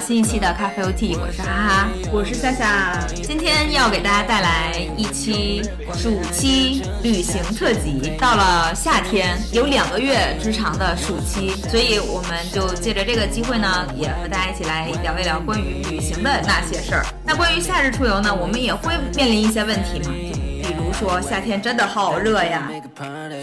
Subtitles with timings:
[0.00, 3.04] 新一期的咖啡 OT，我是哈哈，我是夏夏。
[3.22, 5.60] 今天要给大家带来一期
[5.92, 8.12] 暑期旅行特辑。
[8.18, 17.04] 到了夏天，有两个月之长的暑期，所以我们就借着这个机会呢，也和大家一起来聊一聊关于旅行的那些事儿。
[17.24, 20.14] 那关于夏日出游呢，我们也会面临一些问题嘛，
[20.98, 22.68] 说夏天真的好热呀。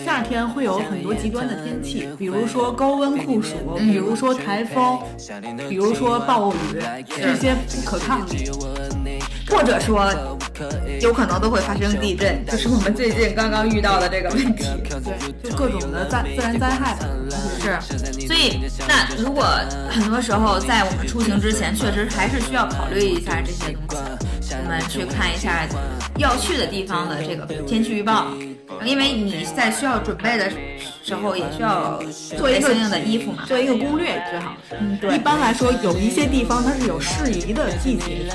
[0.04, 5.00] 夏天会有很多极端的天气，比如说高温酷暑，比如说台风，
[5.70, 8.52] 比如说暴雨，这些不可抗力，
[9.50, 10.35] 或者说
[11.02, 14.66] 有可能都会发生地震，就是我们最近刚刚遇到的这个问题。
[14.90, 17.08] 对，就各种的灾自然灾害吧。
[17.60, 19.46] 是，所以那如果
[19.90, 24.56] 很多时候在我们出行之前，确实还是需要考虑一下这些东西。
[24.58, 25.68] 我们去看一下
[26.18, 28.28] 要去的地方的这个天气预报。
[28.84, 30.50] 因为你在需要准备的
[31.04, 32.00] 时候，也需要
[32.38, 34.76] 做一个相应的衣服嘛，做一个攻略最好是。
[34.80, 35.16] 嗯，对。
[35.16, 38.32] 一般来说，有一些地方它是有适宜的季节去，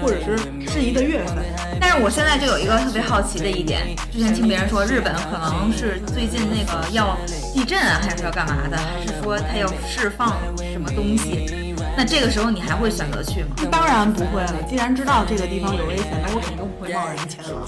[0.00, 0.38] 或者是
[0.70, 1.36] 适宜的月份。
[1.80, 7.18] 但是我现在就有一个特别好奇的一点，之前听别人说日本可能是最近那个要
[7.52, 10.36] 地震啊，还是要干嘛的，还是说它要释放
[10.72, 11.61] 什么东西？
[11.96, 13.56] 那这个时候你还会选择去吗？
[13.70, 14.54] 当然不会了。
[14.68, 17.62] 既然知道这个地方有危险，那我肯定不会贸然前往。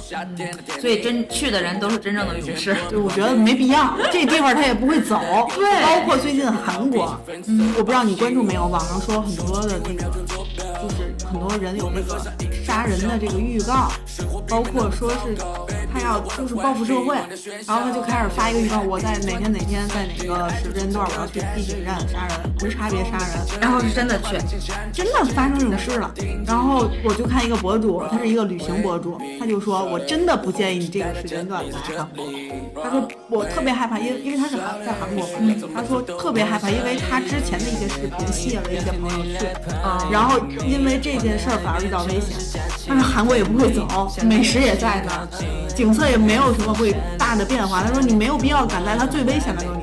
[0.80, 2.76] 所以真去的人都是真正的勇士。
[2.88, 5.20] 对我觉得没必要， 这地方他也不会走。
[5.54, 10.04] 对，包括最近韩国，嗯，我不知道你关注没有，网上说很多的那个，
[10.82, 12.18] 就是很多人有那个
[12.64, 13.92] 杀人的这个预告，
[14.48, 15.36] 包括说是
[15.92, 17.14] 他要就是报复社会，
[17.66, 24.13] 然后他就开始发一个预告，我在哪天哪天在哪个时间段我要去地铁站杀人，无差别杀人，然后是真的。
[24.22, 24.36] 去，
[24.92, 26.12] 真的发生这种事了。
[26.46, 32.24] 然后我就看一个博主，他是一个旅行博主，他就说：“我真的不建议你这个时间段来韩国。”
[32.82, 35.32] 他说：“我特别害怕，因为因为他是韩在韩国嘛。
[35.74, 39.46] 他说特别害怕，因为他之前的一些视频吸引了一些朋友去，
[40.10, 42.62] 然后因为这件事儿反而遇到危险。
[42.86, 45.28] 他说韩国也不会走，美食也在那儿，
[45.74, 47.82] 景色也没有什么会大的变化。
[47.82, 49.74] 他说你没有必要赶在他最危险的时候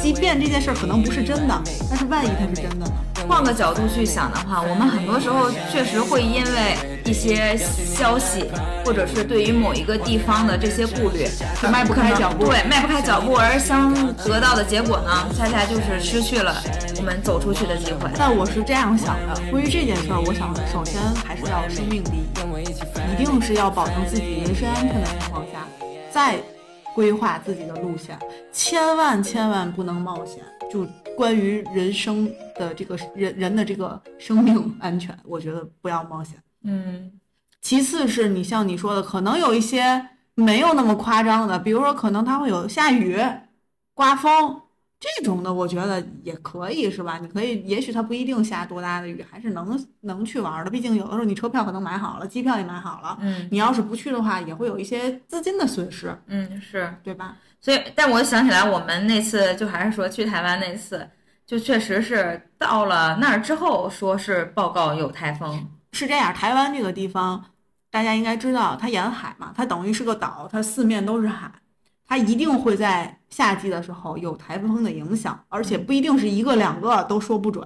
[0.00, 2.92] 即便这件事儿可能不是真的，但是万一它是真的呢？”
[3.28, 8.50] 换个角度去想的话，我们很多时候确实会因为一些消息，
[8.84, 11.28] 或者是对于某一个地方的这些顾虑，
[11.70, 16.56] 迈不开脚步，对，迈不开脚步，而相得到的结果呢，恰恰就是失去了
[16.96, 18.10] 我们走出去的机会。
[18.16, 25.68] 但我是这样想的，关于这件事儿，我想首先还是要生命第一，一定是要保证自己人身安全的情况下，
[26.10, 26.36] 再
[26.94, 28.18] 规划自己的路线，
[28.52, 30.42] 千万千万不能冒险。
[30.70, 30.86] 就
[31.16, 36.40] 关于人生的这个人人的这个生命安全，我觉得不要冒险。
[36.62, 37.10] 嗯，
[37.60, 43.20] 其次是你像你说的，可能有一些没有那么夸张的，比如说可能它会有下雨、
[43.94, 44.62] 刮风
[45.00, 47.18] 这种的，我觉得也可以，是吧？
[47.18, 50.70] 你可以，也许它不一定下多大的雨，还是能能去玩的。
[50.70, 56.14] 毕竟有的时候你车票可能买好了，机票也买好了，嗯，你要是不去的话，也会有一些资金的损失。
[56.26, 57.36] 嗯，是对吧？
[57.62, 61.08] 所以，但我想起来，我们那次就还是说去台湾那次，
[61.46, 65.66] 就确实是到了那儿之后，说是报告有台风。
[65.92, 67.42] 是这样，台湾这个地方，
[67.90, 71.50] 大家应该知道，它沿海嘛，它等于是个岛，它四面都是海，
[72.10, 77.64] 它一定会在夏季的时候有台风的影响，而且不一定是一个两个都说不准。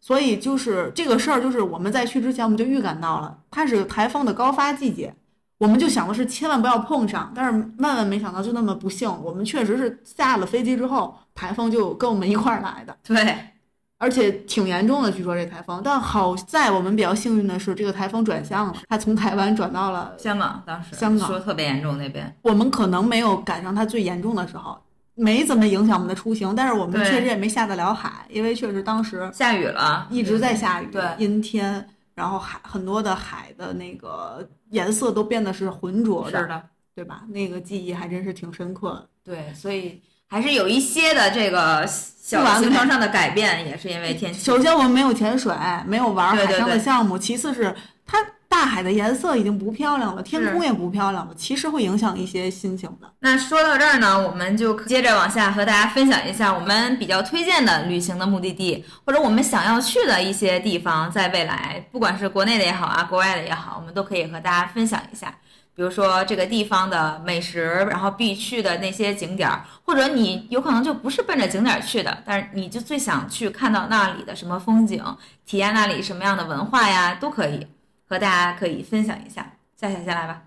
[0.00, 5.12] 所以就是这个事儿，就是我们在去之前我们就预感到了，它是台风的高发季节。
[5.58, 12.96] 我们就想的是千万不要碰上，但是万万没想到就那么不幸，我们确实是下了飞机之后，台风就跟我们一块儿来的。
[13.02, 13.36] 对，
[14.00, 15.82] 而且挺严重的，据说这台风。
[15.84, 20.62] 但好在我们比较幸运的是，这个台风转向了，它从台湾转到了香港。
[20.66, 24.80] 当时香港说特别严重那边，我们可能没有赶上它最严重的时候，
[25.14, 31.86] 没怎么影响我们的出行，但是我们确实也没下得了海，因为确实当时下雨了，一直在下雨，对，阴天。
[32.12, 36.62] 然后海很多的海的那个颜色都变得是浑浊的，是的，
[36.94, 37.24] 对吧？
[37.28, 39.08] 那个记忆还真是挺深刻的。
[39.24, 44.40] 对，所以还是有一些的这个小行程上的改变，也是因为天气。
[44.40, 45.52] 首先，我们没有潜水，
[45.86, 47.74] 没有玩海上的项目；其次是
[48.06, 48.18] 它。
[48.50, 53.08] 大海的颜色已经不漂亮了，天空也不漂亮了，其实会影响一些心情的。
[53.20, 65.32] 那说到这儿呢，我们就接着往下和大家分享一下我们比较推荐的旅行的目的地，或者我们想要去的一些地方，在未来，不管是国内的也好啊，国外的也好，我们都可以和大家分享一下。
[65.80, 75.02] 比如说这个地方的美食，然后必去的那些景点儿，或者你有可能就不是奔着景点去的，但是你就最想去看到那里的什么风景，
[75.46, 77.66] 体验那里什么样的文化呀，都可以。
[78.06, 80.42] 和大家可以分享一下，夏夏先来吧。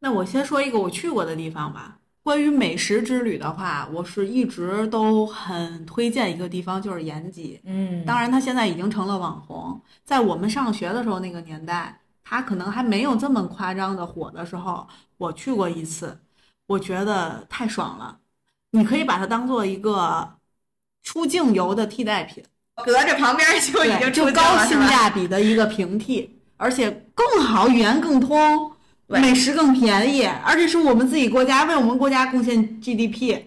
[0.00, 1.96] 那我先说一个我去过的地方吧。
[2.22, 7.58] 关于美食之旅的话，我是一直都很推荐一个地方，就是延吉。
[7.64, 9.80] 嗯，当然，它现在已经成了网红。
[10.04, 11.98] 在我们上学的时候那个年代，
[12.28, 14.86] 它可能还没有这么夸张的火的时候，
[15.16, 16.20] 我去过一次，
[16.66, 18.18] 我觉得太爽了。
[18.72, 20.34] 你可以把它当做一个
[21.02, 22.44] 出境游的替代品，
[22.84, 24.80] 隔着旁边就已对，经就高出镜了，是吧？
[24.82, 28.72] 性价比的一个平替，而且更好，语言更通，
[29.06, 33.40] 美食更便宜，而且是我们自己国家为我们国家贡献 GDP，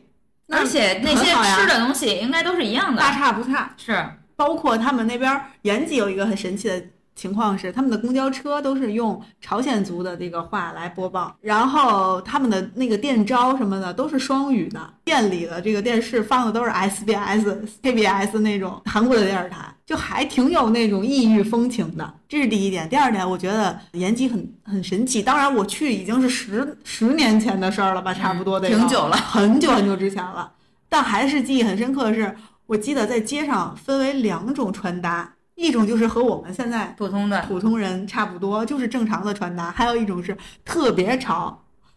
[0.49, 3.75] 而且那些吃的东西应该都是一样的大，差不差。
[3.77, 6.83] 是包括他们那边延吉有一个很神奇的
[7.15, 22.13] 情况是，他们的公交车都是用朝鲜族的这个话来播报，然后他们的那个电招什么的都是双语的，店里的这个电视放的都是 SBS、KBS 那种韩国的电视台，就还挺有那种异域风情的。
[22.27, 22.87] 这是第一点。
[22.87, 25.21] 第二点，我觉得延吉很很神奇。
[25.21, 30.51] 当然，我去已经是十十年前的事儿了吧，差不多得嗯挺久了很久很久之前了。
[30.87, 32.35] 但还是记忆很深刻的是，
[32.65, 40.35] 我记得在街上分为两种穿搭，一种就是和我们现在普通的，普通人差不多，就是正常的穿搭；还有一种是
[40.65, 41.55] 特别潮，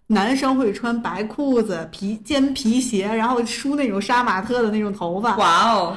[0.08, 5.96] 男生会穿白裤子、皮尖皮鞋，然后梳那种杀马特的那种头发，哇哦，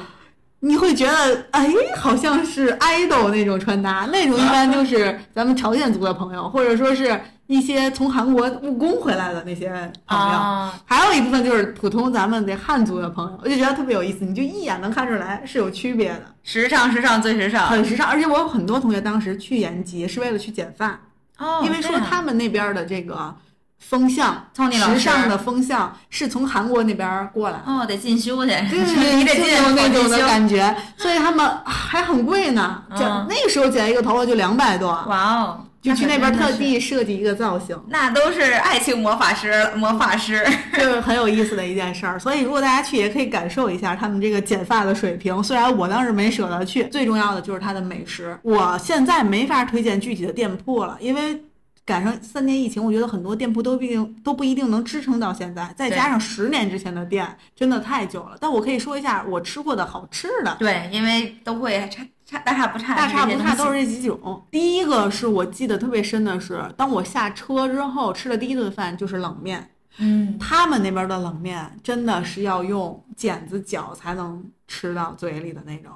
[0.60, 9.68] 你会觉得哎，好像是 idol 那种穿搭，那种一般就是咱们朝鲜族的朋友，或者说是一些从韩国务工回来的那些
[10.06, 10.38] 朋友。
[10.38, 17.66] 啊，还有一部分就是普通咱们的汉族的朋友，我就觉得特别有意思，你就一眼能看出来是有区别的，时尚时尚最时尚。
[17.66, 18.06] 很时尚。
[18.06, 21.00] 而且我有很多同学当时去延吉是为了去剪发，
[21.38, 23.34] 哦，因为说他们那边的这个
[23.78, 27.62] 风向时尚的风向是从韩国那边过来。
[27.64, 32.82] 哦得进修去，对 你得进修那种的感觉，所以他们还很贵呢。
[32.94, 37.78] 剪、嗯那个时候剪一个头发就两百多，哇哦，就去那边特地设计一个造型。
[37.88, 40.44] 那都是爱情魔法师，魔法师，
[40.76, 42.18] 就是很有意思的一件事儿。
[42.18, 45.42] 所以如果大家去，也可以感受一下他们这个剪发的水平。
[45.42, 48.38] 虽然我当时没舍得去，最重要的就是它的美食。
[48.42, 51.42] 我现在没法推荐具体的店铺了，因为。
[51.88, 57.26] 赶上三年疫情，我觉得很多店铺都不一定都不一定能支撑到现在，再加上十年之前的店，
[57.56, 58.36] 真的太久了。
[58.38, 61.88] 但我可以说一下我吃过的好吃的，对，因为都会
[62.28, 64.46] 差差大差不差，大差不差都是是这几种。
[64.50, 69.70] 第一个是我记得特别深的是，当我下车之后吃的第一顿饭就是冷面。
[70.00, 75.90] 嗯，他们那边的冷面真的是要用剪子搅才能吃到嘴里的那种，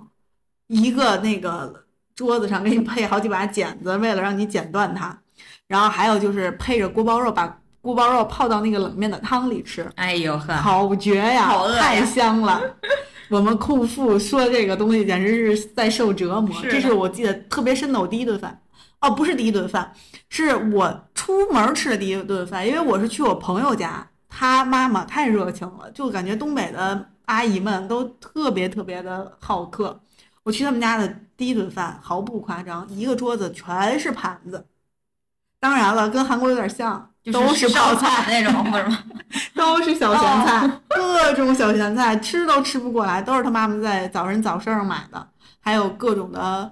[0.68, 1.84] 一个那个
[2.14, 5.16] 桌子上给你配好几把剪子，为了让你剪断它。
[5.68, 12.62] 然后还有就是配着锅包肉，把锅包肉泡到那个冷面的汤里吃，哎呦呵，好绝呀，好饿呀太香了。
[13.28, 18.58] 我们库父说这个东西简直是在受折磨，是这是我记得特别深的我第一顿饭。
[19.00, 19.92] 哦，不是第一顿饭，
[20.28, 30.00] 是我出门吃的第一顿饭，因为我是去我朋友家，他妈妈太热情了，就感觉东北的阿姨们都特别特别的好客。
[30.44, 34.66] 我去他们家的第一顿饭，毫不夸张，一个桌子全是盘子，
[35.58, 38.24] 当然了，跟韩国有点像，就都是泡菜。
[38.28, 38.98] 那种，或者吗？
[39.54, 45.26] 都是小咸菜，哦各种小咸菜，吃都吃不过来，都是他妈妈在早晨早市上买的，
[45.60, 46.70] 还有各种的，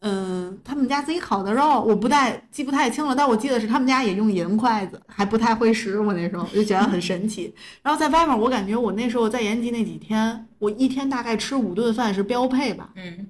[0.00, 7.54] 嗯，他们家自己烤的肉，我不太记不太清了，但我记得是他们家也用银筷子，还不太会使，我那时候就觉得很神奇。
[7.82, 13.28] 然后在外面，我感觉我那时候在延吉那几天，我一天大概吃五顿饭是标配吧，嗯，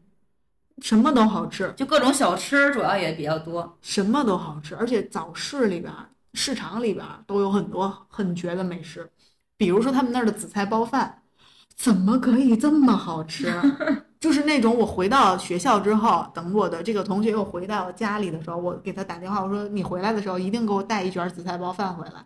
[0.80, 9.10] 什么都好吃，就各种小吃主要也比较多，什么都好吃，而且早市里边儿、市场里边儿都有很多很绝的美食，
[9.56, 11.22] 比如说他们那儿的紫菜包饭，
[11.76, 13.52] 怎么可以这么好吃？
[14.18, 22.24] 就是那种我回到学校之后，等我的这个同学又回到家里的时候，我给他打电话，我说你回来的时候一定给我带一卷紫菜包饭回来。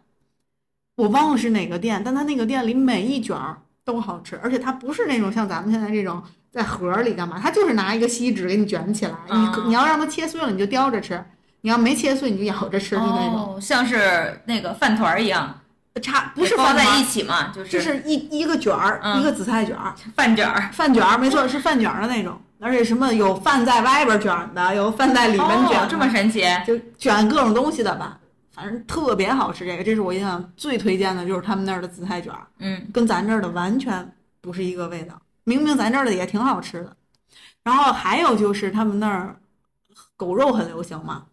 [0.96, 11.24] 我忘了是哪个店，但他那个店里每一卷儿都好吃，而且它不是那种像咱们现在这种在盒儿里干嘛，它就是拿一个锡纸给你卷起来，你你要让它切碎了你就叼着吃，
[11.66, 13.56] 你要没切碎你就咬着吃，就那种。
[13.56, 15.52] 哦，像是那个饭团儿一样，
[16.00, 28.16] 差不是包在一起嘛，就就是是一一个卷儿，嗯一个紫菜卷儿，饭卷儿，饭卷儿，没错，是饭卷儿的那种，而且什么有饭在外边卷的，有饭在里边卷这么神奇，就卷各种东西的吧，
[28.52, 29.66] 反正特别好吃。
[29.66, 34.08] 这个，这是我印象最推荐的，就是他们那儿的紫菜卷儿，嗯，跟咱这儿的完全
[34.40, 35.20] 不是一个味道。
[35.42, 36.96] 明明咱这儿的也挺好吃的。
[37.64, 39.34] 然后还有就是他们那儿
[40.16, 41.24] 狗肉很流行嘛，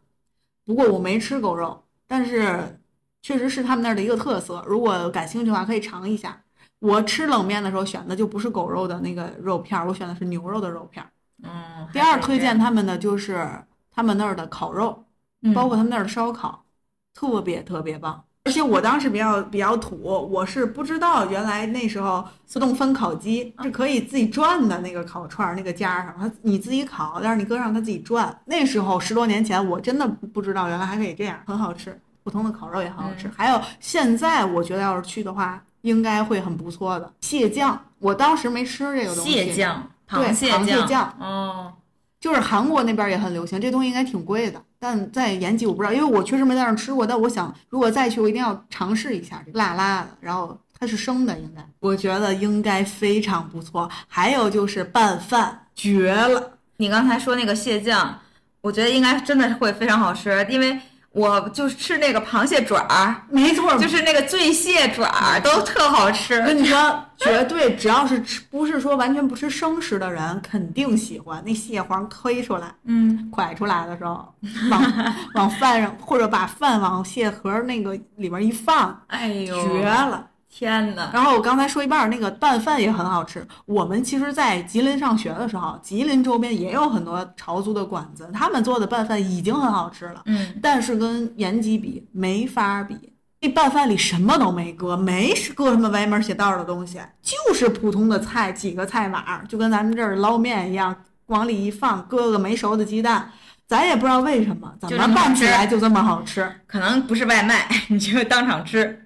[0.65, 2.79] 不过我没吃狗肉，但是
[3.21, 4.63] 确实是他们那儿的一个特色。
[4.67, 6.41] 如果感兴趣的话，可以尝一下。
[6.79, 11.09] 我吃冷面的时候选的就不是狗肉的那个肉片儿，我选的是牛肉的肉片儿。
[11.43, 15.05] 嗯，第二推荐他们的就是他们那儿的烤肉，
[15.41, 16.65] 嗯包括他们那儿的烧烤，
[17.13, 18.25] 特别特别棒。
[18.45, 28.37] 而且我当时比较比较土，我是不知道原来那时候自动翻烤机是可以自己转的，那个烤串儿那个架上，它你自己烤，但是你搁上它自己转。
[28.45, 31.97] 那时候十多年前，我真的不知道原来还可以这样，很好吃。
[32.25, 33.31] 普通的烤肉也很好吃。
[33.35, 37.79] 还有现在我觉得要是去的话，应该会很不错的蟹酱。
[37.99, 39.31] 我当时没吃这个东西。
[39.31, 41.71] 蟹酱，对，螃螃蟹酱，哦，
[42.19, 44.61] 就是韩国那边也很流行，这东西应该挺贵的。
[44.83, 47.07] 但在延吉我不知道，因为我确实没在那儿吃过。
[47.07, 50.09] 但我想，如果再去，我一定要尝试一下这个辣辣的。
[50.19, 53.89] 然后它是生的，应该我觉得应该非常不错。
[54.09, 56.57] 还有就是拌饭，绝了！
[56.75, 58.19] 你刚才说那个蟹酱，
[58.59, 60.77] 我觉得应该真的会非常好吃，因为
[61.13, 66.33] 我就是吃那个螃蟹爪儿，没错，就是那个醉蟹爪儿都特好吃。
[66.39, 71.41] 我跟你说，绝对只要是吃不是说完全不吃生食的人，肯定喜欢。
[71.45, 74.33] 那蟹黄推出来，嗯，蒯出来的时候，
[74.71, 74.93] 往
[75.35, 80.27] 往饭上，或者把饭往蟹盒那个里面一放，哎呦，绝了！
[80.55, 81.09] 天哪！
[81.11, 83.43] 然后我刚才说一半儿，那个拌饭也很好吃。
[83.65, 90.21] 我们其实，在吉林上学的时候，吉林周边也有很多潮族的馆子，他们做的拌饭已经很好吃了。
[90.25, 92.95] 嗯，但是跟延吉比没法比，
[93.41, 100.95] 那拌饭里什么都没搁，没搁什么歪门邪道的东西，就是普通的菜，几个菜码儿，就跟咱们这儿捞面一样，
[101.25, 103.27] 往里一放，搁个没熟的鸡蛋，
[103.65, 106.47] 咱也不知道为什么，怎么拌起来就这么好吃。
[106.67, 108.99] 可能不是外卖，你就当场吃。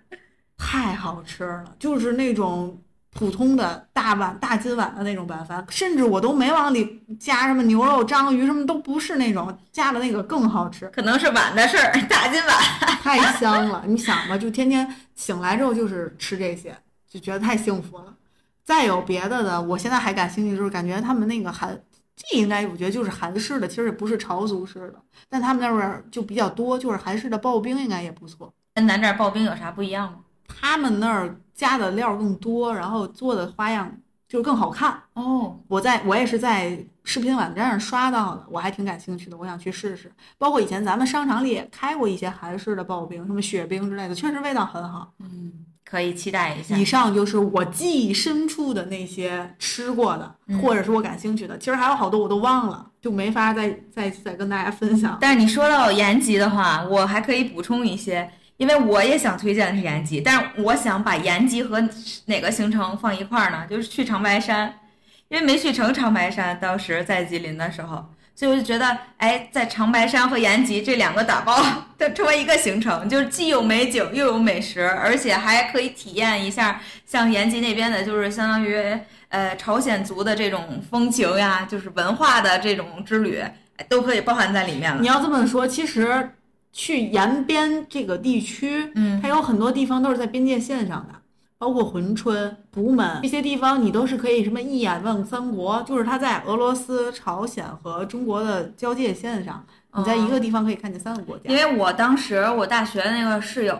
[0.58, 2.82] 太好吃了，就是那种
[3.14, 12.58] 普通的大碗、大金碗的那种拌饭，甚至我都没往里加什么牛肉、章鱼，什么都不是那种，加了那个更好吃，可能是碗的事儿，大金碗。
[13.02, 13.84] 太香了。
[13.88, 16.76] 你想吧，就天天醒来之后就是吃这些，
[17.10, 18.14] 就觉得太幸福了。
[18.66, 21.70] 再有别的的，我现在还感兴趣，就是感觉他们那个韩，
[22.16, 24.96] 这应该我觉得就是韩式的，其实也不是朝族式的，
[25.30, 28.54] 但他们那边儿就比较多，就是韩式的刨冰应该也不错。
[28.76, 30.18] 跟咱这儿刨冰有啥不一样吗？
[30.48, 33.92] 他们那儿加的料更多，然后做的花样
[34.27, 35.01] 就更好看。
[35.13, 40.12] 哦，我在我也是在视频网站上刷到的，我还挺感兴趣的，我想去试试。
[40.38, 45.13] 包括以前咱们商场里也开过一些韩式的刨冰，什么雪冰之类的，确实味道很好。
[45.20, 45.51] 嗯，
[45.86, 46.77] 可以期待一下。
[46.77, 51.58] 以上就是我记忆深处的那些吃过的，嗯或者是我感兴趣的。
[51.58, 55.18] 其实还有好多我都忘了，就没法再再再跟大家分享。
[55.22, 61.82] 但是你说到延吉的话，我还可以补充一些，因为我也想推荐的是延吉，但是我想把延吉和
[62.26, 63.66] 哪个行程放一块儿呢？
[63.70, 64.74] 就是去长白山，
[65.30, 68.04] 因为没去成长白山，当时在吉林的时候，
[68.36, 71.64] 所以我就觉得，哎，在长白山和延吉这两个打包
[71.98, 78.98] 的成为一个行程，就是既有美景又有美食，而且还可以体验一下像延吉那边的，就是相当于
[79.30, 83.44] 呃朝鲜族的这种风情呀，就是文化的这种之旅，
[83.88, 85.08] 都可以包含在里面了你。
[85.08, 86.32] 要这么说，其实
[86.72, 91.16] 去延边这个地区，嗯它有很多地方都是在边界线上的，
[91.58, 101.44] 包括珲春、图门这些地方，你都是可以什么一眼望三国，就是它在俄罗斯、朝鲜和中国的交界线上，你在一个地方可以看见三个国家。
[101.50, 103.80] 因为我当时我大学那个室友，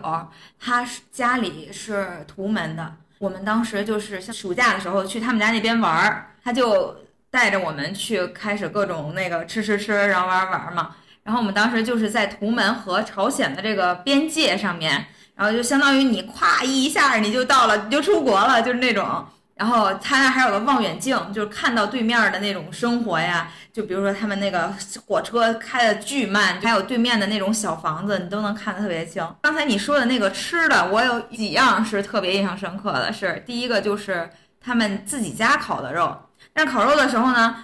[0.58, 6.96] 他是家里是图门的，我们当时就是像暑假的时候去他们家那边玩儿，他就
[7.30, 10.96] 带着我们去开始各种那个吃吃吃，然后玩儿玩儿嘛。
[11.28, 15.04] 然后我们当时就是在图门和朝鲜的这个边界上面，
[15.34, 19.26] 然后就相当于你咵一下你就到了，你就出国了，就是那种。
[19.54, 24.72] 然后他那还有个望远镜，就是看到对面的那种生活呀，就比如说他们那个
[25.04, 29.22] 火车开的巨慢，还有对面的那种小房子，你都能看得特别清。
[29.42, 34.30] 刚才你说的那个吃的，我有几样是特别印象深刻的是，第一个就是
[34.62, 36.16] 他们自己家烤的肉，
[36.54, 37.56] 但烤肉的时候呢，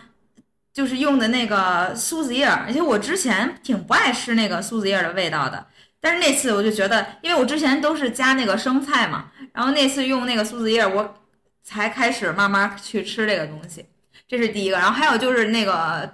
[0.74, 5.64] 就是用的那个苏子叶儿，而且我之前挺不爱吃那个苏子叶儿的味道的。
[6.00, 11.14] 但是那次我就觉得，因为我之前都是加那个生菜嘛，然后那次用那个苏子叶儿，我
[11.62, 13.86] 才开始慢慢去吃这个东西，
[14.26, 14.76] 这是第一个。
[14.76, 16.12] 然后还有就是那个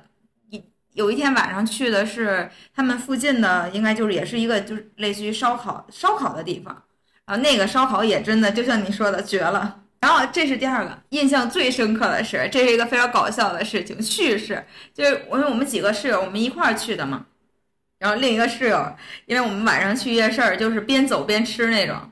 [0.51, 0.63] 一
[0.93, 6.85] 有一天晚上去的是他们附近的，应该就是也是一个就是类似于烧烤烧烤的地方，
[7.27, 9.81] 然后那个烧烤也真的就像你说的绝了。
[10.01, 14.65] 然后这是第二个，印象最深刻的事，这是一个非常搞笑的事情趣事，
[14.95, 17.27] 就是因为我们几个室友我们一块儿去的嘛，
[17.99, 22.11] 然后另一个室友，因为我们晚上去夜市儿，就是边走边吃那种，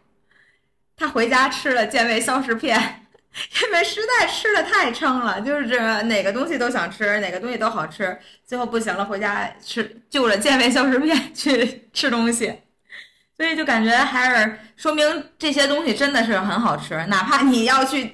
[0.96, 3.04] 他回家吃了健胃消食片。
[3.62, 12.52] 因为实在吃的太撑了，就是这哪个东西都想吃，哪个东西都好吃，最后不行了，回家吃就着健胃消食片去吃东西，
[13.38, 18.12] 所以就感觉还是说明这些东西真的是很好吃，哪怕你要去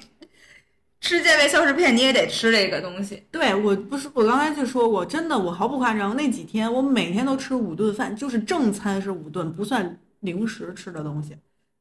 [1.00, 3.26] 吃健胃消食片，你也得吃这个东西。
[3.30, 11.36] 对我不是，我刚才就说过，真的，我毫不夸张，那几天我每天都吃五顿饭，就是正餐是五顿，不算零食吃的东西，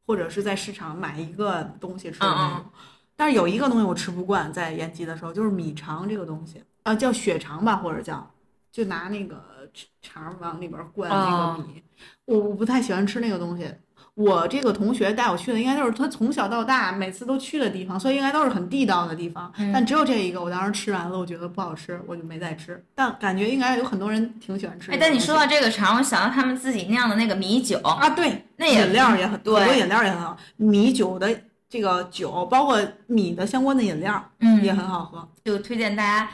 [0.08, 2.66] 或者是在市场买一个东西吃的嗯那种。
[3.16, 8.33] 但是有一个东西我吃不惯，在延吉的时候，就是米肠这个东西，啊，叫血肠吧，或者叫，
[8.74, 9.39] 就拿那个
[10.01, 11.84] 肠往里边灌那哦个米，
[12.25, 13.72] 我我不太喜欢吃那个东西。
[14.15, 19.51] 我这个同学带我去的，应该都是他从小到大每次都去的地方，所以应该都是很地道的地方。
[19.58, 22.84] 嗯但只有这一个，我当时吃完了，我觉得不好吃，我就没再吃。
[22.96, 24.98] 但感觉应该有很多人挺喜欢吃哎。
[25.00, 31.30] 但你说到这个肠，我想到他们自己酿的那个米酒，啊，对，那也饮料也很多饮料也很好，米酒的
[31.70, 36.30] 这个酒，包括米的相关的饮料嗯也很好喝，就推荐大家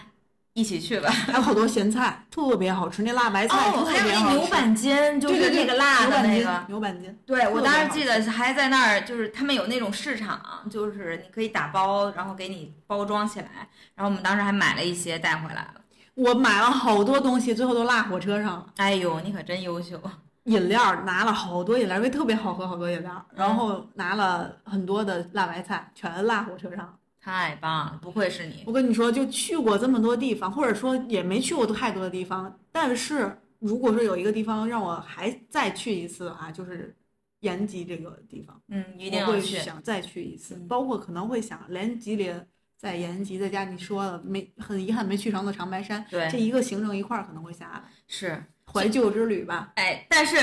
[0.59, 1.09] 一起去吧。
[1.31, 4.31] 还有好多咸菜，特别好吃，那辣白菜哦，还有那。
[4.33, 6.65] 牛板筋，就是那个辣的那个。
[6.67, 13.47] 牛板筋，对，我当时记得还在那儿，就是他们有那种市场，就是你可以打包，然后给你包装起来。
[13.95, 15.75] 然后我们当时还买了一些带回来了。
[16.15, 18.65] 我买了好多东西，最后都落火车上了。
[18.75, 19.97] 哎呦，你可真优秀！
[20.45, 26.93] 饮料拿了好多饮料，因为特别好喝，好多饮料，嗯然后拿了很多的辣白菜，全落火车上了。
[27.21, 28.63] 太棒了，不愧是你。
[28.65, 36.95] 我跟你说，就去过这么多地方，或者说也没去过太多的地方，但是如果说有一个地方让我还再去一次的话，就是
[37.41, 39.57] 延吉这个地方，嗯，一定会要去。
[39.59, 42.41] 想再去一次，嗯包括可能会想连吉林。
[42.81, 49.73] 在延吉，再加你说了没很遗憾没去成的长白山，对这一个行程一块儿可能会下来，是，怀旧之旅吧。
[49.75, 50.37] 哎，但是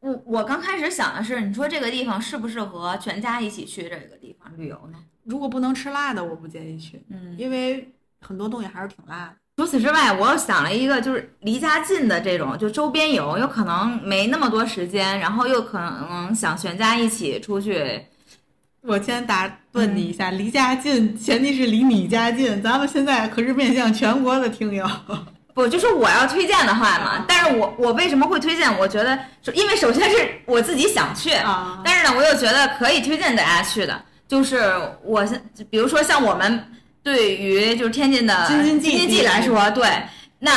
[0.00, 5.04] 我我刚开始想的是，你说这个地方适不适合全家一起去这个地方旅游呢？
[5.24, 7.88] 如果不能吃辣的，我不建议去，嗯，因为
[8.20, 9.32] 很多东西还是挺辣的。
[9.58, 18.02] 除此之外，我又想了一个，就是离家近的这种，就周边游，有可能没那么多时间，然后又可能想全家一起出去。
[18.80, 22.60] 我先打断你一下，离家近，前提是离你家近。
[22.62, 24.84] 咱们现在可是面向全国的听友。
[25.54, 27.24] 不，就是我要推荐的话嘛。
[27.28, 28.76] 但是我我为什么会推荐？
[28.78, 29.16] 我觉得，
[29.54, 34.62] 因为首先是我自己想去，啊，但是呢，我又觉得可以推荐大家去的，就是
[35.04, 36.64] 我现，比如说像我们
[37.02, 39.86] 对于就是天津的京津冀来说，对，
[40.38, 40.50] 那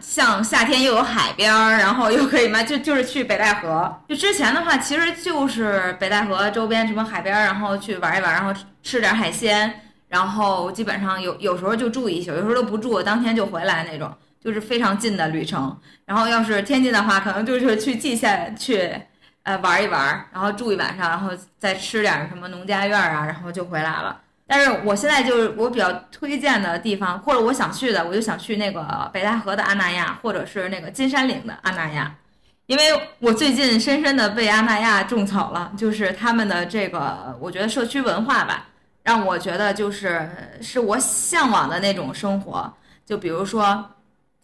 [0.00, 4.00] 像夏天又有海边儿，然后又可以嘛，就就是去北戴河。
[4.08, 9.72] 就之前的话，其实就是北戴河周边什么海边儿，然后去玩一玩，然后吃点海鲜，
[10.08, 14.12] 然后基本上有有时候就住一宿，有时候都不住，当天就回来那种，
[14.42, 15.78] 就是非常近的旅程。
[16.04, 18.92] 然后要是天津的话，可能就是去蓟县去。
[19.42, 24.20] 呃，玩一玩，然后住一晚上，然后再吃点什么农家院啊，然后就回来了。
[24.46, 32.14] 但是我现在就是我比较推荐的地方，或者我想去的，我就想去那个北戴河的阿那亚，或者是那个金山岭的阿那亚，
[32.66, 32.84] 因为
[33.20, 38.66] 我最近深深的被阿那亚种草了，就是他们的这个，我觉得社区文化吧，
[39.04, 40.28] 让我觉得就是
[40.60, 42.70] 是我向往的那种生活。
[43.06, 43.90] 就比如说，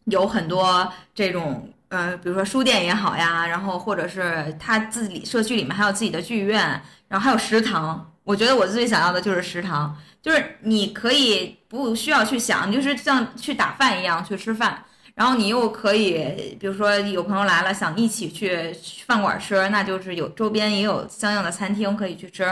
[0.04, 1.70] 有很多这种。
[1.88, 8.12] 呃，比如说书店也好呀，然后或者是他自己社区里面还有自己的剧院，然后还有食堂。
[8.24, 18.72] 我觉得我最想要的就是食堂，就是你可以不需要去想，就是像去打饭一样去吃饭，然后你又可以，比如说有朋友来了想一起去
[19.06, 22.44] 饭馆吃，那就是有周边也有相应的餐厅可以去吃。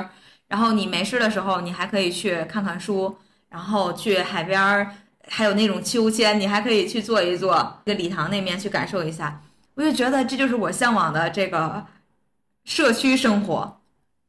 [0.46, 3.16] 然后你没事的时候，你还可以去看看书，
[3.48, 4.94] 然后去海边儿。
[5.28, 9.40] 还有那种秋千，你还可以去坐一坐，这个礼堂那面去感受一下。
[9.74, 11.84] 我就觉得这就是我向往的这个
[12.64, 13.80] 社区生活。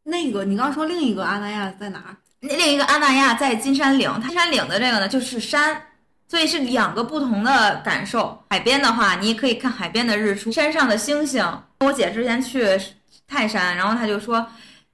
[0.03, 2.17] 那个你刚刚说另一个阿那亚在哪儿？
[2.41, 5.81] 另一个阿那亚在金山岭，金山岭的这个呢就是山，
[6.27, 8.43] 所以是两个不同的感受。
[8.49, 11.43] 海边的话，你也可以看海边的日出，山上的星星。
[11.79, 12.79] 我姐之前去
[13.27, 14.47] 泰山，然后她就说，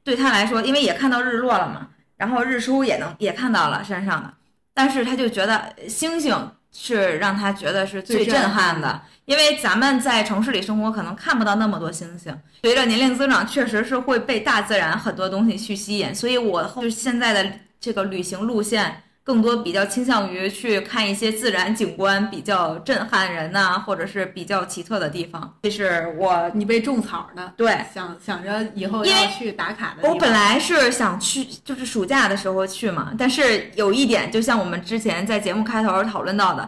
[0.03, 1.87] 对她来说，因为也看到日落了嘛，
[2.17, 4.33] 然后日出也能也看到了山上的。
[4.73, 12.36] 但是他就觉得星星是让他觉得是最震撼的，因为咱们在城市里生活可能看不到那么多星星。
[12.63, 25.57] 随着年龄增长，确实是会被大自然很多东西去吸引，所以我就现在的这个旅行路线更多比较倾向于去看一些自然景观比较震撼人呐、或者是比较奇特的地方。
[25.62, 30.10] 这是我你被种草的，对想想着以后要去打卡的。
[30.10, 36.67] 我本来是想去，就是暑假的时候去嘛，但是有一点，就像我们之前在节目开头讨论到的，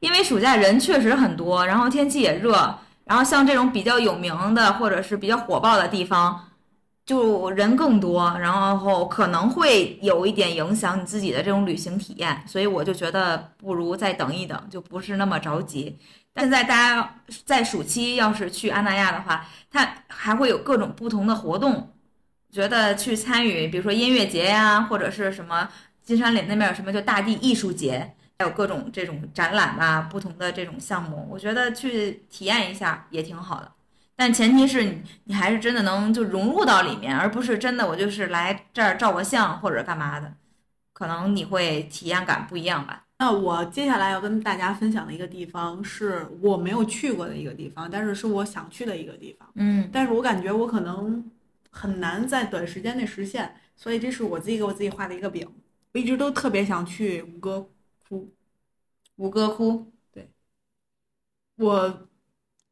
[0.00, 6.48] 因为暑假人确实很多，然后天气也热，然后像这种比较有名的或者是比较火爆的地方，
[7.06, 15.98] 就人更多，然后可能会有一点影响你自己的这种旅行体验，所以我就觉得不如再等一等，就不是那么着急。
[16.36, 17.14] 现在大家
[17.44, 21.90] 在暑期要是去阿那亚的话，它还会有各种不同的活动。
[22.50, 25.68] 觉得去参与，比如说音乐节呀，或者是什么
[26.02, 33.73] 金山岭那边有什么就大地艺术节，还有各种这种展览啊，不同的这种项目，我觉得去体验一下也挺好的。
[34.16, 40.34] 但前提是你你还是真的能就融入到里面，而不是真的我就是来这儿照个相或者干嘛的，
[40.92, 43.06] 可能你会体验感不一样吧。
[43.18, 49.48] 那我接下来要跟大家分享的一个地方是我没有去过的一个地方，但是是我想去的一个地方。
[49.54, 51.30] 嗯但是我感觉我可能
[51.70, 55.48] 很难在短时间内实现，所以这是我自己给我自己画的一个饼。
[55.92, 57.68] 我一直都特别想去吴哥
[58.08, 58.32] 窟，
[59.16, 60.28] 吴哥窟，对
[61.56, 62.08] 我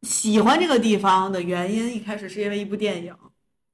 [0.03, 3.13] 喜欢这个地方的原因，一开始是因为一部电影《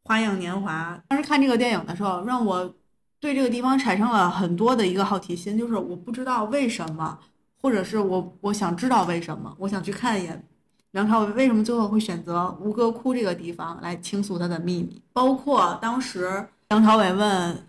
[0.05, 0.95] 花样年华》。
[1.09, 2.75] 当时看这个电影的时候，让我
[3.19, 7.19] 对这个地方产生了很多的一个好奇心，就是我不知道为什么，
[7.63, 10.45] 或者是我我想知道为什么，我想去看一眼
[10.91, 15.01] 梁朝伟为什么最后会选择吴哥窟这个地方来倾诉他的秘密。
[15.15, 17.67] 包括当时梁朝伟问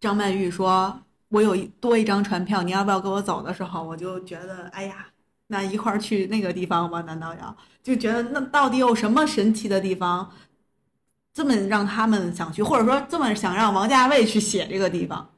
[0.00, 5.06] 张曼玉说：“我有多一张船票，你要不要跟我走的时候，我就觉得，哎呀。”
[5.48, 7.02] 那一块儿去那个地方吧？
[7.02, 10.30] 难道要就觉得那到底有什么神奇的地方，
[11.32, 15.28] 这么让他们想去，或者说这么想让王家卫去写这个地方，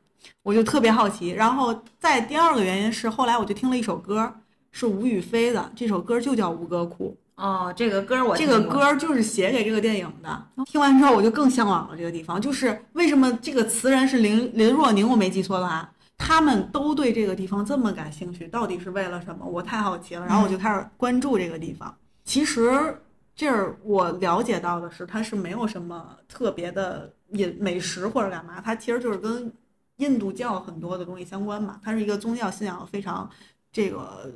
[0.42, 1.30] 我就特别好奇。
[1.30, 4.32] 然后再第二个原因是，后来我就听了一首歌，
[4.70, 10.46] 是吴雨霏的，这首歌就叫《吴哥窟哦，这个歌我》，这个歌就是写给这个电影的。
[10.66, 12.40] 听完之后，我就更向往了这个地方。
[12.40, 15.90] 就是为什么这个词人是林林若宁，我没记错的话。
[16.18, 19.46] 他们都对这个地方这么感兴趣，到底是为了什么？
[19.46, 21.94] 我太好奇了，然后我就开始关注这个地方。
[22.24, 22.98] 其实
[23.34, 29.52] 这儿我了解到的是，它是没有什么特别的饮美食或者干嘛，它其实就是跟
[29.96, 31.80] 印度教很多的东西相关嘛。
[31.84, 33.30] 它是一个宗教信仰非常
[33.70, 34.32] 这个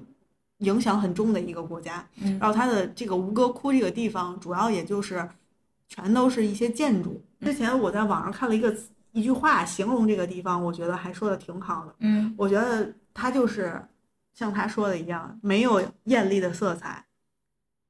[0.59, 2.07] 影响很重的一个国家。
[2.23, 5.29] 嗯然后它的这个吴哥窟这个地方，主要也就是
[5.89, 7.21] 全都是一些建筑。
[7.41, 11.95] 之前我在网上看了一个词一句话形容这个地方，我觉得还说的挺好的。
[12.01, 13.83] 嗯我觉得它就是
[14.33, 17.05] 像他说的一样，没有艳丽的色彩，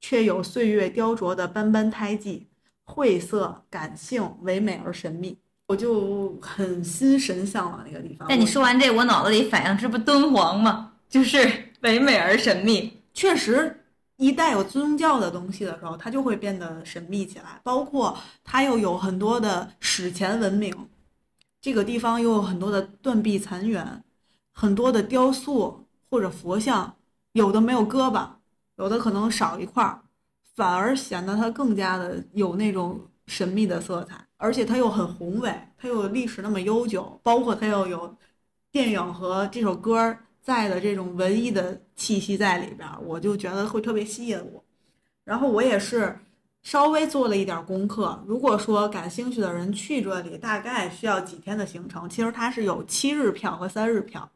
[0.00, 2.48] 却有岁月雕琢的斑斑胎记，
[2.84, 5.38] 晦涩、感性、唯美而神秘。
[5.66, 8.26] 我就很心神向往那个地方。
[8.28, 10.94] 但你说完这，我脑子里反应这不敦煌吗？
[11.08, 13.02] 就是唯美而神秘。
[13.14, 13.84] 确实，
[14.16, 17.60] 一带有宗教的东西的时候，它就会变得神秘起来。
[17.62, 20.74] 包括它又有很多的史前文明，
[21.60, 24.02] 这个地方又有很多的断壁残垣，
[24.52, 26.96] 很多的雕塑或者佛像，
[27.32, 28.28] 有的没有胳膊，
[28.76, 30.02] 有的可能少一块儿，
[30.54, 38.16] 反而显得它更加的有那种神秘的色彩，而且它又很宏伟，它又历史那么悠久，包括它又有
[38.72, 44.64] 电影和这首歌在的这种文艺的气息在里边儿，我就觉得会特别吸引我。
[45.24, 46.18] 然后我也是
[46.62, 52.08] 稍微做了一点儿功课，如果说感兴趣的人去这里，大概需要几天的行程？
[52.08, 54.30] 其实它是有七日票和三日票。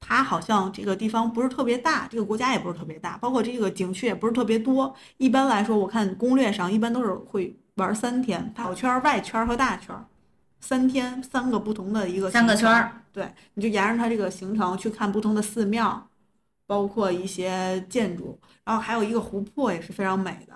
[0.00, 4.94] 它好像这个地方不是特别大，这个国家也不是特别大，包括这个景区也不是特别多。
[5.18, 10.06] 一般来说，我看攻略上一般都是会玩三天，它小圈儿、外圈儿和大圈儿，
[10.60, 16.08] 三天三个不同的一个三个圈儿，对，你就沿着它这个行程去看不同的寺庙，
[16.66, 20.54] 包括一些建筑，然后还有一个湖泊也是非常美的。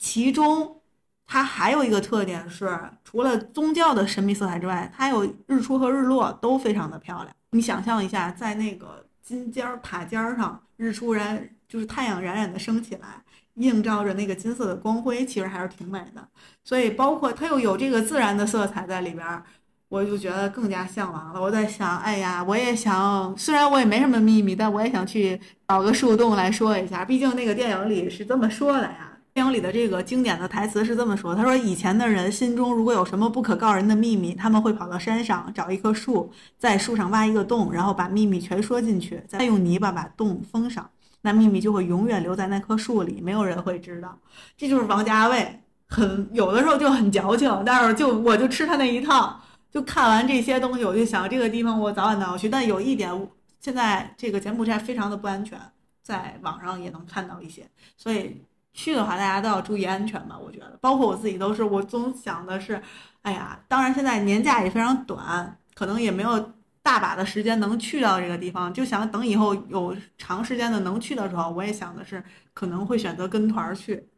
[0.00, 0.80] 其中，
[1.26, 7.28] 它还有一个特点是，除了宗教的神秘色彩之外，它有日出和日落都非常的漂亮。
[7.50, 13.22] 你想象一下，在那个金尖儿塔尖儿上，日出然就是太阳冉冉的升起来，
[13.56, 16.26] 映照着那个金色的光辉，其实还是挺美的。
[16.64, 19.42] 所以，包括它又有这个自然的色彩在里边，
[19.90, 21.40] 我就觉得更加向往了。
[21.40, 27.04] 我在想，哎呀，我也想，虽然我也没什么秘密，但我也想去找个树洞来说一下。
[27.04, 29.09] 毕竟那个电影里是这么说的呀。
[29.32, 40.90] 电影里的这个经典的台词是这么说：“他说，以前的人心中如果有什么不可告人的秘密，他们会跑到山上找一棵树，在树上挖一个洞，然后把秘密全说进去，再用泥巴把洞封上，
[41.22, 44.18] 那秘密就会永远留在那棵树里，没有人会知道。”
[44.58, 49.40] 这就是王家卫，很有的时候就很矫情，但是就我就吃他那一套。
[49.72, 52.48] 就看完这些东西，我就想这个地方我早晚都要去。
[52.48, 53.28] 但有一点，
[53.60, 55.56] 现在这个柬埔寨非常的不安全，
[56.02, 57.64] 在网上也能看到一些，
[57.96, 60.38] 所以去的话大家都要注意安全吧。
[60.38, 62.80] 我觉得，包括我自己都是，我总想的是，
[63.22, 66.52] 哎呀，当然现在年假也非常短，可能也没有
[66.82, 74.08] 大把的时间能去到这个地方，就想等以后有长时间的能去的时候，我也想的是可能会选择跟团去。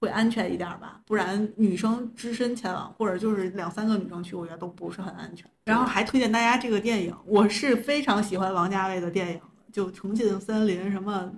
[0.00, 5.50] 会安全一点吧，不然女生只身前往，或者就是两三个女生去，我觉得都不是很安全。
[5.64, 9.40] 然后还推荐大家这个电影，我是非常喜欢王家卫的电影，
[9.72, 11.32] 就《重庆森林》什么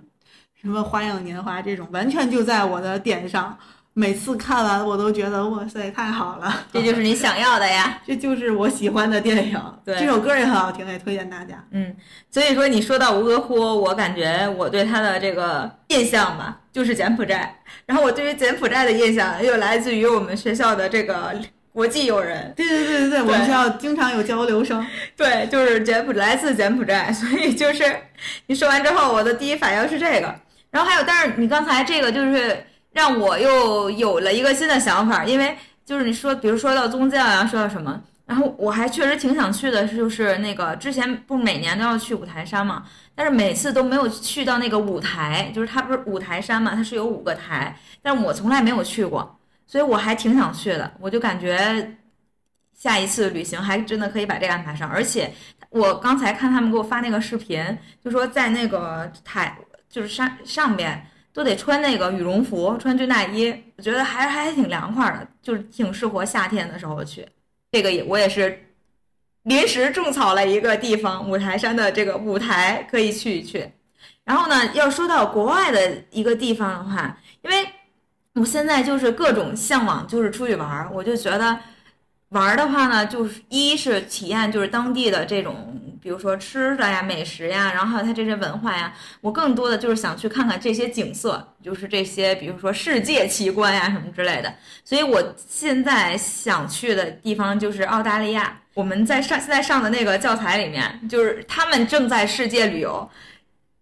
[0.61, 3.57] 什么《花样年华》这种，完全就在我的点上。
[3.93, 7.99] 每次看完我都觉得哇塞，太好了， 这就是你想要的呀。
[8.05, 9.59] 这就是我喜欢的电影。
[9.83, 11.63] 对这首歌也很好听，也推荐大家。
[11.71, 11.95] 嗯，
[12.29, 17.55] 所以说你说到吴哥窟，我感觉我对他的这个印象吧，就是柬埔寨，
[17.87, 21.33] 然后我对于柬埔寨的印象又来自于我们学校的这个
[21.73, 24.85] 国际友人，对对对对对，我们学校经常有交流生。
[25.15, 27.83] 对，就是柬埔来自柬埔寨，所以就是
[28.45, 30.35] 你说完之后，我的第一反应是这个。
[30.77, 42.83] 然后还有，但是你刚才这个就是让我又有了一个新的想法，因为就是你说，比如说到宗教呀，说到什么，然后我还确实挺想去的，就是那个之前不每年都要去五台山嘛，
[43.15, 51.97] 但是每次都没有去到那个五台，就是它不是五台山嘛，它是有五个台，但我从来没有去过，所以我还挺想去的，我就感觉
[52.75, 55.33] 下一次旅行还真的可以把这个安排上，而且
[55.71, 57.65] 我刚才看他们给我发那个视频，
[58.05, 59.57] 就说在那个台。
[59.89, 67.27] 就是山上边都得穿那个羽绒服，穿军大衣，我觉得还还挺凉快的，就是挺适合夏天的时候去。
[67.71, 68.57] 这个也我也是
[69.43, 73.71] 临时种草了一个地方，五台山的这个舞台可以去一去。
[74.23, 77.67] 然后呢，要说到国外的一个地方的话，因为
[78.33, 81.59] 我现在就是各种向往，就是出去玩儿，我就觉得。
[82.29, 88.93] 玩的话呢，就是一是体验就是当地的这种，比如说吃的呀、美食呀，然后还有它这些文化呀。
[89.21, 94.53] 我更多的就是想去看看这些景色，就是这些，比如说世界奇观呀什么之类的。
[94.83, 98.59] 所以我现在想去的地方就是澳大利亚。
[98.73, 103.09] 我们在上现在上的那个教材里面，就是他们正在世界旅游。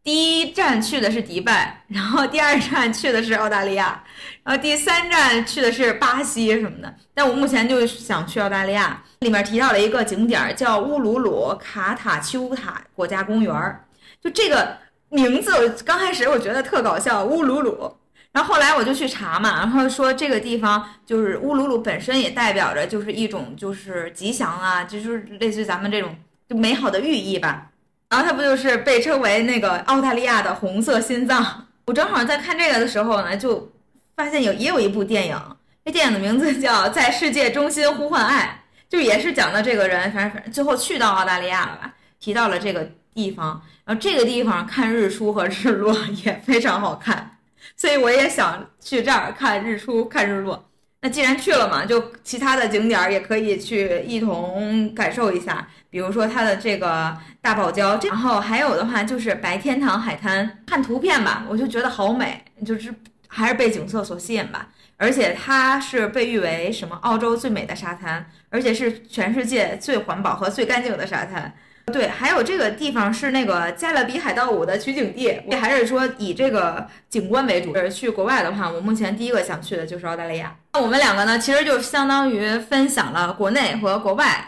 [0.06, 4.04] 第一站去的是迪拜， 然后第二站去的是澳大利亚，
[4.44, 6.96] 然后第三站去的是巴西什么的。
[7.13, 13.84] 但我目前就想去澳大利亚，里面提到了一个景点叫乌鲁鲁卡塔丘塔国家公园儿，
[14.22, 14.78] 就这个
[15.10, 17.98] 名字，我刚开始我觉得特搞笑，乌鲁鲁。
[18.32, 26.15] 然后后来我就去查嘛，然后说这个地方就是乌鲁鲁本身也代表着就是一种就是吉祥啊，就是类似于咱们这种
[26.48, 27.72] 就美好的寓意吧。
[28.10, 31.68] 然后它不就是被称为那个澳大利亚的红色心脏？
[31.86, 33.72] 我正好在看这个的时候呢，就
[34.15, 35.39] 发现有也有一部电影，
[35.84, 47.38] 这电影的名字叫《在世界中心呼唤爱》，就也是讲的这个人，反正反正最后去到澳大利亚了吧，提到了这个地方，然后这个地方看日出和日落也非常好看，
[47.76, 50.70] 所以我也想去这儿看日出看日落。
[51.06, 62.91] 那既然去了嘛，就其他的景点儿也可以去一同感受一下，比如说它的这个大堡礁，然后还有的话就是白天堂海滩，看图片吧，我就觉得好美，就是
[63.28, 64.70] 还是被景色所吸引吧。
[64.98, 71.54] 而且它是被誉为什么澳洲最美的沙滩，而且是全世界最环保和最干净的沙滩。
[71.94, 77.72] 对，还有这个地方是那个《加勒比海盗五》的取景地，还是说以这个景观为主？
[77.74, 80.56] 呃去国外的话，我目前第一个想去的就是澳大利亚。
[80.76, 84.46] 那我们两个呢，其实就相当于分享了国内和国外，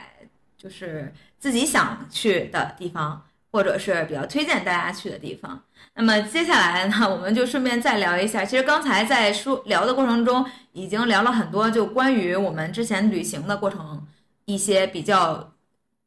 [0.58, 5.64] 就是自己想去的地方，或者是比较推荐大家去的地方。
[5.94, 8.44] 那么接下来呢，我们就顺便再聊一下。
[8.44, 14.06] 其实刚才在说聊的过程中，已经聊了很多，就关于我们之前旅行的过程
[14.44, 15.54] 一些比较。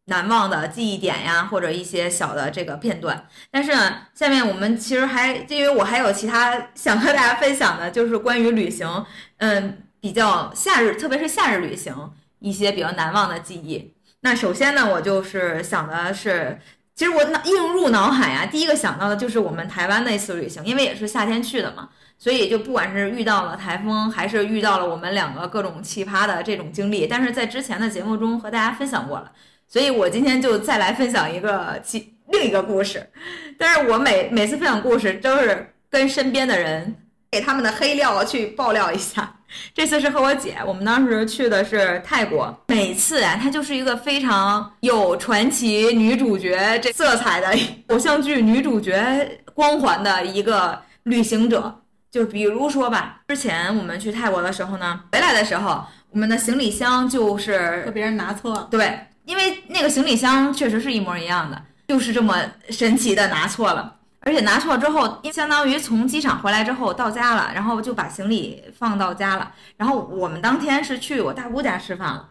[0.06, 3.28] 难忘的记忆点呀，或者一些小的这个片段。
[3.48, 9.06] 但是呢，下面我们其实还因为我还有其他想和大家分享的，就是关于旅行，
[9.36, 11.94] 嗯， 比较夏日，特别是夏日旅行
[12.38, 13.92] 一些比较难忘的记忆。
[14.20, 16.58] 那首先呢，我就是想的是，
[16.94, 29.32] 其实我脑映入脑海啊，第一个想到的就是我们台湾那次旅行，因为也是夏天去的嘛，所以就不管是遇到了台风，还是遇到了我们两个各种奇葩的这种经历，但是在之前的节目中和大家分享过了。
[29.66, 33.08] 所以我今天就再来分享一个其另一个故事，
[33.56, 36.94] 但是我每每次分享故事都是跟身边的人
[37.30, 39.36] 给他们的黑料去爆料一下。
[39.74, 42.56] 这次是和我姐，我们当时去的是泰国。
[42.68, 47.58] 每次啊，她就是一个非常有传奇女主角这色彩的
[47.88, 51.82] 偶像剧女主角光环的一个旅行者。
[52.10, 58.68] 就比如说吧，之前我们去泰国的时候呢，回来的时候，我们的行李箱就是被别人拿错了。
[58.70, 58.98] 对。
[59.26, 62.36] 因为那个行李箱确实是一模一样的，就是这么
[62.70, 69.52] 神奇的拿错了，而且拿错之后，相当于从机场回来之后到家了，然后就把行李放到家了。
[69.78, 72.28] 然后我们当天是去我大姑家吃饭了，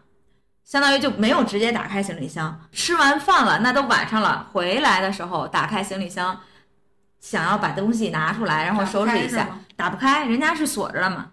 [0.64, 2.60] 相当于就没有直接打开行李箱。
[2.70, 6.40] 吃完饭了，那都晚上了，回来的时候打开行李箱，
[7.18, 11.32] 想要把东西拿出来，然后收拾一下，打不开，人家是锁着的嘛。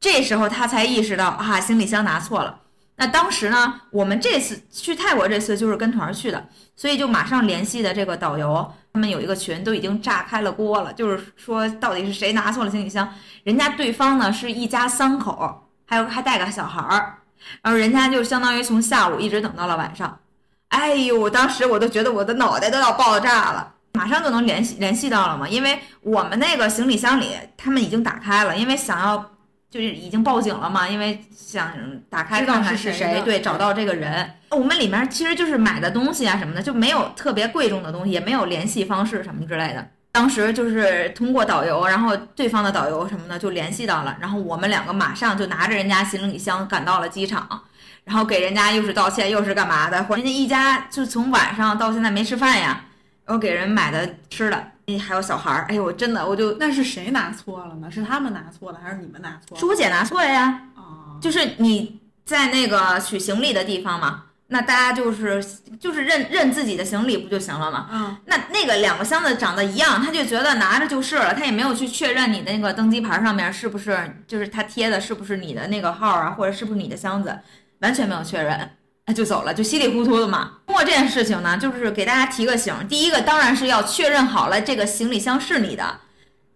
[0.00, 2.61] 这时候他才意识到啊，行李箱拿错了。
[3.02, 13.12] 那当时呢，我们这次去泰国这次就是跟团去的，所以就马上联系的这个导游，他们有一个群都已经炸开了锅了，就是说到底是谁拿错了行李箱？
[13.42, 17.18] 人家对方呢是一家三口，还有还带个小孩儿，
[17.60, 20.20] 然后人家就相当于从下午一直等到了晚上。
[20.68, 29.28] 哎呦，当时我都觉得我的脑袋都要爆炸了，马上就能联系联系到了嘛，因为我们那个行李箱里他们已经打开了，因为想要
[29.72, 31.72] 就是已经报警了嘛，因为想
[32.10, 34.30] 打开看看是是谁对，找到这个人。
[34.50, 39.88] 我们里面其实就是买的东西啊什么的，就没有特别贵重的东西，也没有联系方式什么之类的。
[40.12, 47.62] 当时就是通过导游，然后对方的导游什么的就联系到了，然后我们两个马上就拿着人家行李箱赶到了机场，
[48.04, 52.84] 然后给人家又是道歉又是干嘛的，人家一家就从晚上到现在没吃饭呀，
[53.24, 57.90] 然后给人买的吃的，哎还有小孩儿，哎呦我真的我就那是谁拿错了呢？
[57.90, 59.60] 是他们拿错了，还是你们拿错了？
[59.60, 65.44] 是我姐拿错了呀，哦，就是你在那个取行李的地方嘛，那大家就是
[65.80, 67.88] 就是认认自己的行李不就行了吗？
[67.92, 77.38] 嗯，那那个两个箱子长得一样，他就觉得拿着就是了，他也没有去确认你的那个登机牌上面是不是就是他贴的是不是你的那个号啊，或者是不是你的箱子，
[77.80, 78.76] 完全没有确认，哎
[79.12, 80.52] 就走了，就稀里糊涂的嘛。
[80.66, 86.00] 通过这件事情呢，就是给大家提个醒，第一个当然是要确认好了这个行李箱是你的，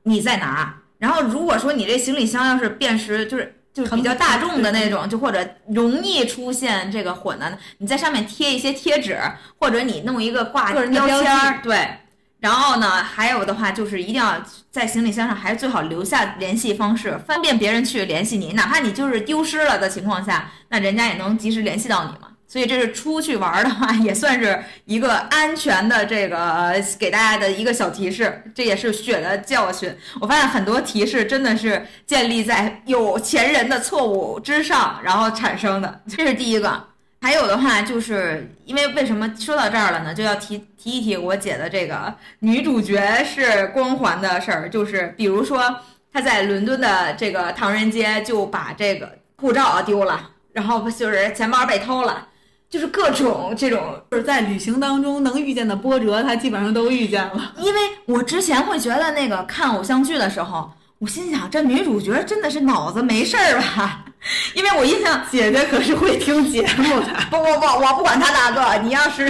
[0.04, 0.76] 你再拿。
[0.98, 3.52] 然后如果说你这行李箱要是辨识就是。
[3.76, 9.20] 就是比较大众的那种，就或者容易出现这个混的，你在上面贴一些贴纸，
[9.60, 11.86] 或者你弄一个挂个人标标签儿，对。
[12.40, 18.54] 然后呢，还有的话就是一定要在行李箱上，还是最好留下联系方式，方便别人去联系你。
[18.54, 22.25] 哪怕你就是丢失了的情况下，那人家也能及时联系到你嘛。
[22.48, 29.94] 所以这是出去玩的话， 也算是一个安全的这个给大家的一个小提示，这也是血的教训。
[30.20, 36.84] 我发现很多提示真的是建立在有钱人的错误之上，然后产生的， 这是第一个。
[37.22, 40.14] 还有的话，就是因为为什么说到这儿了呢？
[40.14, 45.80] 就要提提一提我姐的这个女主角是光环的事儿，就是比如说
[46.12, 52.28] 她在伦敦的这个唐人街就把这个护照丢了，然后就是钱包被偷了，
[52.68, 57.54] 就是各种这种就是在旅行当中能遇见的波折，他基本上都遇见了。
[57.58, 64.04] 因为我之前会觉得那个看偶像剧的时候，我心想这女主角真的是脑子没事儿吧？
[64.54, 69.24] 因为我印象姐姐可是会听节目的， 不不不，我不管他哪个，你要是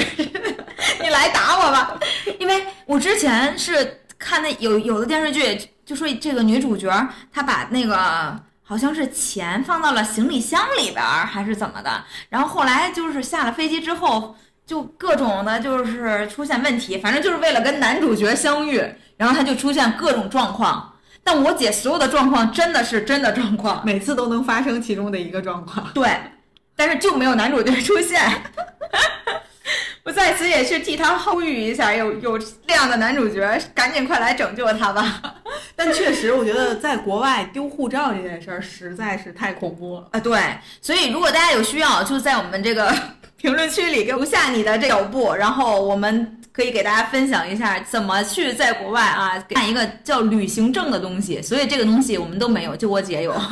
[1.03, 1.99] 你来打我吧，
[2.39, 6.89] 因为我之前是看那有有的电视剧，就说这个女主角
[7.31, 8.35] 她把那个
[8.67, 14.37] 好像是钱放到了行李箱里边儿，还是怎么的，然后后来就是下了飞机之后。
[14.67, 18.85] 就各种的，就是出现问题，反正就是为了跟男主角相遇，
[19.17, 20.93] 然后他就出现各种状况。
[21.23, 25.87] 但我姐所有的状况真的是真的状况，每次都能发生其中的一个状况。
[25.95, 26.11] 对，
[26.75, 28.21] 但是就没有男主角出现。
[30.07, 35.21] 我在此也去替他呼吁一下，有有这样的男主角，赶紧快来拯救他吧！
[35.75, 40.07] 但确实，我觉得在国外丢护照这件事儿实在是太恐怖了。
[40.13, 40.41] 啊，对，
[40.81, 42.95] 所以如果大家有需要，就在我们这个
[43.37, 51.43] 评论区里留下你的这脚步，然后我们可以给大家分享一下怎么去在国外啊办一个叫旅行证的东西。
[51.43, 53.35] 所以这个东西我们都没有，就我姐有。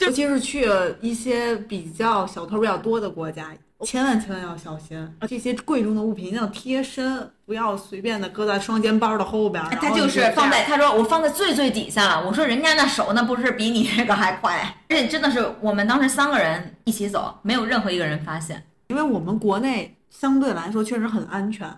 [0.00, 0.68] 尤其是去
[1.00, 3.46] 一些比较小偷比较多的国家，
[3.84, 5.08] 千万千万要小心啊。
[5.28, 9.70] 这些贵重的物品一定要贴身，不要随便的搁在双肩包的后边儿。
[9.76, 12.26] 他就是放在，他说我放在最最底下了。
[12.26, 18.64] 我说人家那手那不是比你这个还快，而且真的是我们当时三个人一起走，没有任何一个人发现。
[18.88, 21.68] 因为我们国内相对来说确实很安全，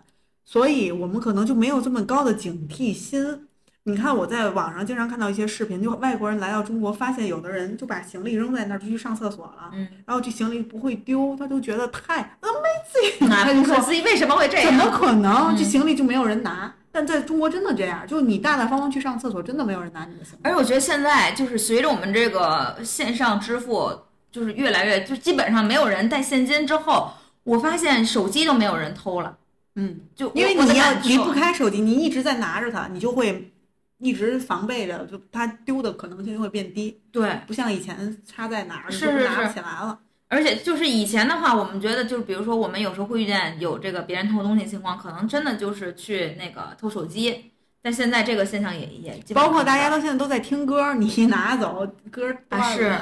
[0.45, 3.49] 所以我们可能就没有这么高的警惕心。
[3.89, 14.67] 你看我在网上经常看到一些视频，就外国人来到中国，发现有的人就把行李扔在那儿就去上厕所了，嗯，然后这行李不会丢，他就觉得太 amazing，啊，他就说为什么会这样？
[14.67, 15.55] 怎么可能？
[15.55, 16.75] 嗯这行李就没有人拿？
[16.91, 20.41] 但在中国真的这样，就是你大大方方去上厕所，真的没有人拿你的行李。
[20.43, 23.93] 而且我觉得现在就是随着我们这个线上支付
[24.33, 27.13] 就是越来越，就基本上没有人带现金之后，
[27.45, 29.37] 我发现手机都没有人偷了。
[29.77, 33.53] 嗯，就因为你要离不开手机，你一直在拿着它，你就会
[33.99, 39.99] 一直防备着，就它丢的可能性就会变低，对，不像以前插在哪就拿不起来了。
[40.29, 47.53] 而且就是以前的话，我们觉得就是比如说我们有时候会遇见有这个别人偷东西的情况，可能真的就是去那个偷手机。
[47.83, 52.93] 但现在这个现象也也包括大家是都现在都在听歌，你一拿走歌断啊是？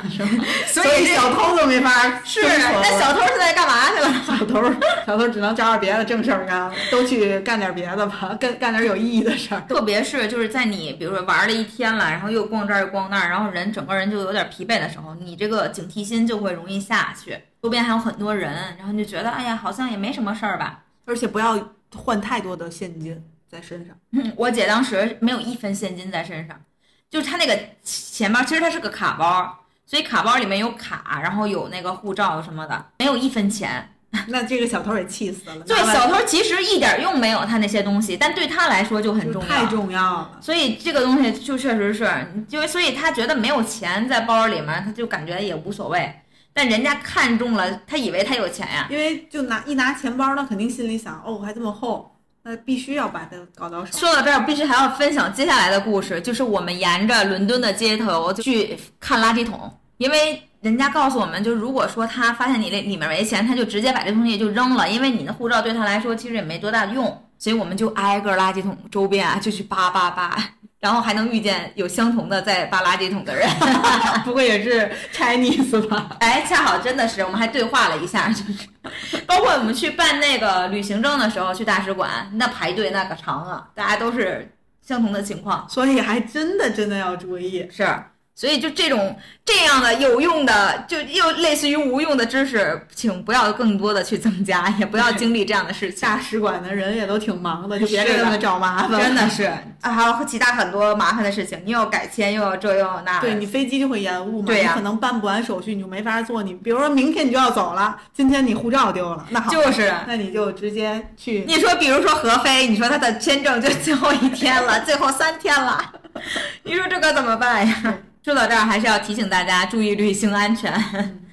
[0.67, 1.91] 所 所以 这小偷都没法
[2.23, 4.13] 是那小偷是在干嘛去了？
[4.27, 4.63] 小偷
[5.07, 9.61] 小偷只能找点别的正事儿干了，都去干点别的吧，干干点有意义的事儿。
[9.63, 17.39] 特别是就是在你比如说玩了一天了，然后又逛这儿又逛那儿，然后人整个人就有点疲惫的时候，你这个警惕心就会容易下去。
[17.63, 20.81] 周边还有很多人，然后你就觉得哎呀，好像也没什么事儿吧。
[21.07, 21.59] 而且不要
[21.95, 23.23] 换太多的现金
[23.55, 23.97] 在身上。
[24.11, 26.61] 嗯， 我姐当时没有一分现金在身上，
[27.09, 33.91] 就是她那个钱包，其实它是个卡包，所以卡包里面有卡，然后有那个护照什么的，没有一分钱。
[34.29, 35.57] 那这个小偷也气死了。
[35.65, 39.49] 对，小偷其实一点用没有，他那些东西，但对他来说就很重要。
[39.49, 40.39] 太重要了。
[40.41, 42.09] 所以这个东西就确实是，
[42.49, 46.15] 就所以他觉得没有钱在包里面，他就感觉也无所谓。
[46.53, 48.87] 但人家看中了，他以为他有钱呀。
[48.89, 52.14] 因为就拿一拿钱包，他肯定心里想，哦，还这么厚，
[52.47, 53.99] 那必须要把它搞到手。
[53.99, 67.07] 说到这儿，必须还要分享接下来的故事，就是我们沿着伦敦的街头去看垃圾桶，因为人家告诉我们，就如果说他发现你那里面没钱，他就直接把这东西就扔了，因为你的护照对他来说其实也没多大用，
[67.39, 70.37] 所以我们就挨个垃圾桶周边啊就去扒扒扒，
[70.85, 73.49] 然后还能遇见有相同的在扒垃圾桶的人。
[74.23, 76.11] 不会也是 Chinese 吧？
[76.21, 84.47] 哎，恰好真的是，我们还对话了一下，就是包括我们去办那个旅行证的时候，去大使馆那排队那个长啊，大家都是
[84.87, 87.67] 相同的情况，所以还真的真的要注意。
[87.73, 87.89] 是。
[88.37, 96.01] 所以就这种这样的有用的，就又类似于无用的知识，请不要更多的去增加， 也不要经历这样的事情。
[96.01, 99.01] 大使馆的人也都挺忙的，就别给他们找麻烦。
[99.01, 99.45] 真的是
[99.81, 103.21] 啊， 还有其他很多麻烦的事情，你又要改签，又要这又要那。
[103.21, 106.43] 对你飞机就会延误嘛，对呀你可能办不完手续，你就没法做。
[106.43, 111.45] 你比如说明天你就要走了，今天你护照丢了，那好，就是那你就直接去。
[111.47, 115.93] 你说，比如说何飞，你说他的签证就最后一天了，最后三天了，
[116.65, 117.95] 你说这可怎么办呀？
[118.25, 120.73] 说到这儿，还是要提醒大家注意旅行安全。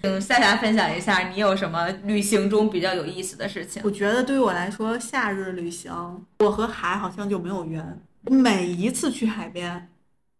[0.01, 3.81] 请夏夏分享一下，你有什么旅行中比较有意思的事情？
[3.85, 5.89] 我觉得对于我来说，夏日旅行，
[6.39, 8.01] 我和海好像就没有缘。
[8.23, 9.89] 每一次去海边，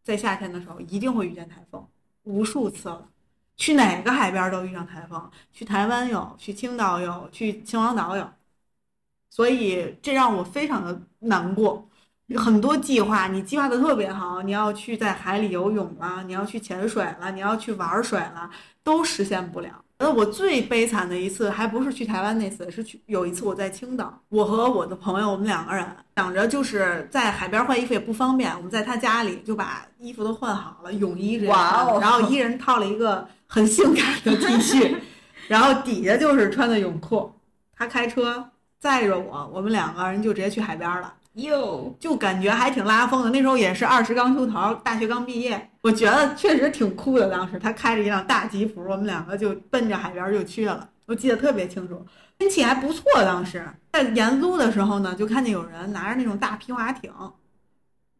[0.04, 1.88] 在夏天的时候一定会遇见台风，
[2.24, 3.08] 无数次了。
[3.56, 8.30] 去哪个海边都遇上台风，去台湾有，去青岛有，去秦皇岛有，
[9.30, 11.88] 所以这让我非常的难过。
[12.36, 18.50] 很多计划你计划的特别好，你要去在海里游泳了，你要去潜水了，你要去玩水了，
[18.84, 19.70] 都实现不了。
[20.00, 34.96] 那，我最悲惨的一次还不是去台湾那次，是去有一次我在青岛，我和我的朋友我们两个人想着就是在海边换衣服也不方便，我们在他家里就把衣服都换好了，泳衣这样，哇哦然后一人套了一个很性感的 T 恤，
[35.48, 37.32] 然后底下就是穿的泳裤。
[37.76, 41.14] 他开车载着我，我们两个人就直接去海边了。
[41.34, 43.30] 哟，就感觉还挺拉风的。
[43.30, 47.30] 那时候也是二十刚出头，大学刚毕业，我觉得确实挺酷的。
[47.30, 50.90] 当时他开着一辆大吉普，我们两个就奔着海边就去了。
[51.06, 52.06] 我记得特别清楚，
[52.38, 53.04] 天气还不错。
[53.24, 57.12] 当时在沿路的时候呢，就看见有人拿着那种大皮划艇，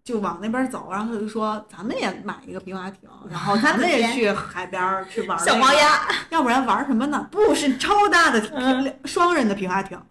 [0.04, 7.28] 就往那边走，然后他就说：“咱们也买一个皮划艇， 然后咱们也去海边去玩、小黄，鸭，要不然玩什么呢？
[7.30, 10.02] 不是超大的皮双人的皮划艇。”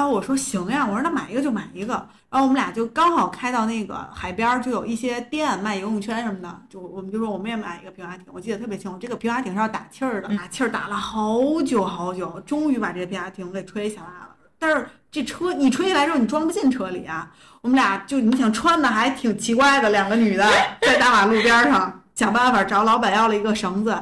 [0.00, 1.92] 然后我说行呀，我说那买一个就买一个。
[2.30, 8.24] 然后我们俩就刚好开到那个海边儿，就有一些店卖游泳圈什么的，就我们就说我们也买一个皮划艇。
[8.32, 14.34] 我记得特别清楚，这个皮划艇是要打气儿的，打气儿打了好久好久，终于把这个皮划艇给吹起来了。
[14.58, 17.30] 但是这车你吹下来之后，你装不进车里啊。
[17.60, 23.94] 我们俩就你想穿的还挺奇怪的，两个女的在大马路边儿上想办法找老板要了一个绳子。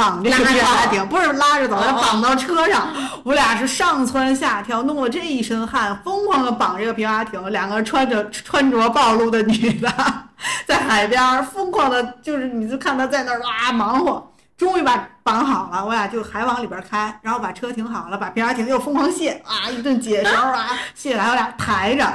[0.00, 2.88] 绑这个皮划艇不是拉着走，要绑到车上。
[3.22, 7.50] 我俩是上蹿下跳，弄了这一身汗，疯狂的绑这个皮划艇。
[7.50, 9.92] 两个穿着穿着暴露的女的，
[10.66, 14.26] 在海边儿疯狂的，就是你就看她在那儿哇忙活。
[14.56, 22.06] 终于把绑好了，我俩就还往里边开，然后把车停好了，把皮划艇又疯狂卸啊，一顿解绳啊，卸来我俩抬着，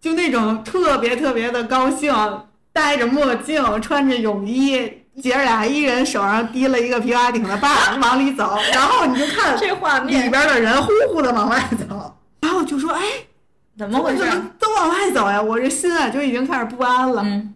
[0.00, 2.12] 就那种特别特别的高兴，
[2.72, 4.99] 戴着墨镜，穿着泳衣。
[5.22, 13.02] 姐儿俩一人手上提了一个皮划艇的把 往里走，然后你就看这画里边的人呼呼的往外走，然后就说：“哎，
[13.78, 14.24] 怎么回事
[14.58, 17.22] 都往外走呀？”我这心啊就已经开始不安了。
[17.24, 17.54] 嗯，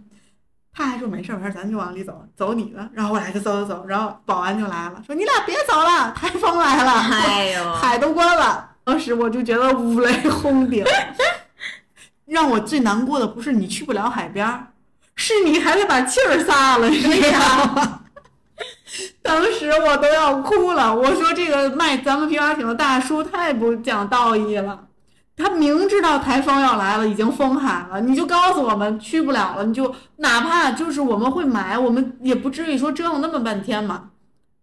[0.73, 2.89] 他还说没事儿没事儿，咱就往里走，走你的。
[2.93, 10.85] 然后我俩就走走走，然后保安就来了，说：“你俩别走了，台风来了，哎呦， 海都关了。”当时我就觉得五雷轰顶。
[12.27, 14.67] 让我最难过的不是你去不了海边儿，
[15.17, 18.01] 是你还得把气儿撒了，你知道吗？
[19.23, 20.95] 当时我都要哭了。
[20.95, 24.87] 我说这个卖咱们皮划艇的大叔太不讲道义了。
[25.37, 34.11] 他明知道台风要来了，已经封海了，你就告诉我们去不了了，你就哪怕就是我们会买，我们也不至于说折腾那么半天嘛。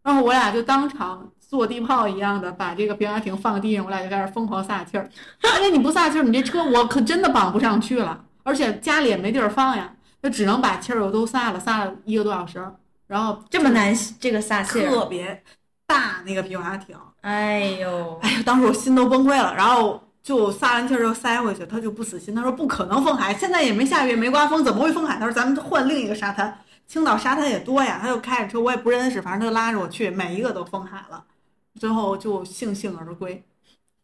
[0.01, 5.09] 然后我俩就当场坐地炮一样的把这个皮划艇放地上，我俩就开始疯狂撒气儿。
[5.43, 9.91] 而且你不撒气儿，你这车我可真的绑不上去了，而且家里也没地儿放呀，
[10.21, 12.65] 就只能把气儿我都撒了，撒了一个多小时。
[13.07, 15.43] 然后这么难这个撒气，特别
[15.85, 19.53] 大那个皮划艇，哎呦，哎呀，当时我心都崩溃了。
[19.53, 25.17] 然后就撒完气儿就塞回去，他就不死心，他说不可能封海，现在也没下雨也没刮风，怎么会封海？
[25.19, 26.57] 他说咱们换另一个沙滩，
[26.87, 27.99] 青岛沙滩也多呀。
[28.01, 31.25] 他就开着车，我也不认识，反正他就拉着我去，每一个都封海了，
[31.79, 33.43] 最后就悻悻而归。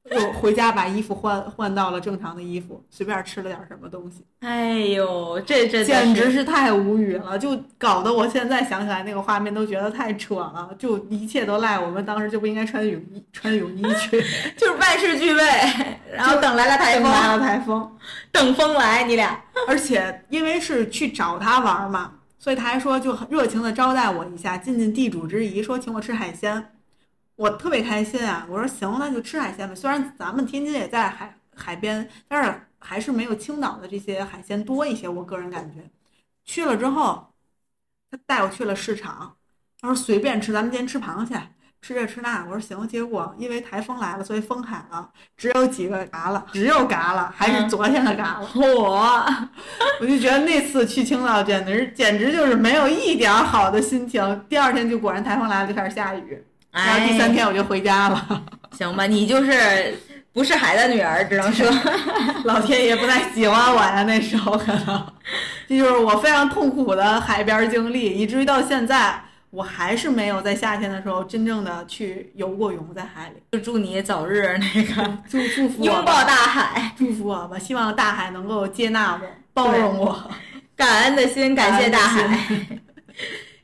[0.10, 4.24] 我回家把衣服换换到了正常的衣服，随便吃了点什么东西。
[4.40, 14.22] 哎呦，这这简直是太无语了，就搞得我现在想起来那个画面都觉得太扯了，就一切都赖我们当时就不应该穿泳衣，穿泳衣去，
[14.56, 15.42] 就是万事俱备，
[16.14, 17.92] 然后等来了台风，来了台风，
[18.32, 26.72] 等风来，你俩，而且因为是去找他玩嘛，所以他还说就很热情的招待我一下，尽尽地主之谊，说请我吃海鲜。
[27.38, 28.46] 我特别开心啊！
[28.50, 29.76] 我说行，那就吃海鲜吧。
[29.76, 35.08] 虽然咱们天津也在海海边，但是还是没有青岛的这些海鲜多一些。
[35.08, 35.88] 我个人感觉，
[36.44, 37.28] 去了之后，
[38.10, 39.36] 他带我去了市场，
[39.80, 41.40] 他说随便吃，咱们今天吃螃蟹，
[41.80, 42.44] 吃这吃那。
[42.46, 42.88] 我说行。
[42.88, 45.08] 结果因为台风来了，所以封海了，
[45.38, 48.50] 只有几个嘎了，只有嘎了，还是昨天的嘎了。
[48.58, 49.24] 我，
[50.02, 54.46] 我就觉得那次去青岛简直简直就是没有一点好的心情。
[54.50, 56.44] 第二天就果然台风来了，就开始下雨。
[56.72, 59.98] 然后第三天我就回家了，行吧，你就是
[60.32, 61.68] 不是海的女儿，只能说。
[62.46, 64.04] 老天爷不太喜欢我呀。
[64.04, 65.08] 那时候可能，
[65.68, 73.36] 这就是我非常痛苦的海边经历，以至于到现在我还是没有在夏天的时候真正的去游过泳在海里。
[73.52, 79.22] 就祝你早日那个 祝祝福拥抱大海，祝福我吧，希望大海能够接纳我，
[79.54, 80.32] 包容我，
[80.76, 82.40] 感恩的心，感谢大海。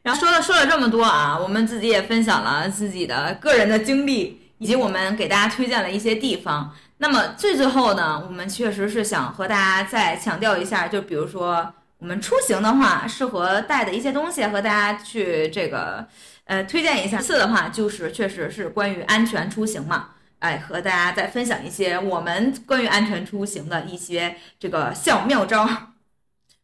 [0.03, 6.75] 然后说了说了这么多啊，我们自己也分享了自己的个人的经历，以及我们给大家推荐了一些地方。
[6.97, 16.05] 那么最最后呢，我们确实是想和大家再强调一下，就比如说我们出行的话，适合带的一些东西，和大家去这个
[16.45, 17.19] 呃推荐一下。
[17.19, 25.65] 次的话就是确实是关于安全出行嘛，哎，和大家再分享一些我们关于安全出行的一些这个小妙招。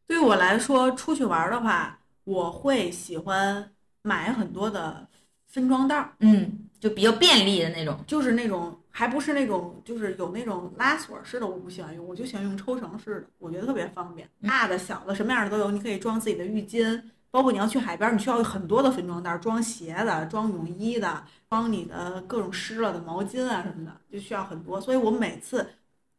[0.06, 1.99] 对于我来说，出去玩的话。
[2.30, 3.72] 我会喜欢
[4.04, 5.08] 买很多的
[5.48, 17.02] 分装袋儿，嗯，就比较便利的那种，就是那种还不是那种，就是有那种拉锁式的，我不喜欢用，我就喜欢用抽绳式的，我觉得特别方便，大的、小的，什么样的都有，你可以装自己的浴巾，
[17.32, 25.68] 包括你要去海边，你需要很多的分装袋，装鞋的、装泳衣的、装你的各种湿了的毛巾啊什么的，就需要很多，所以我每次，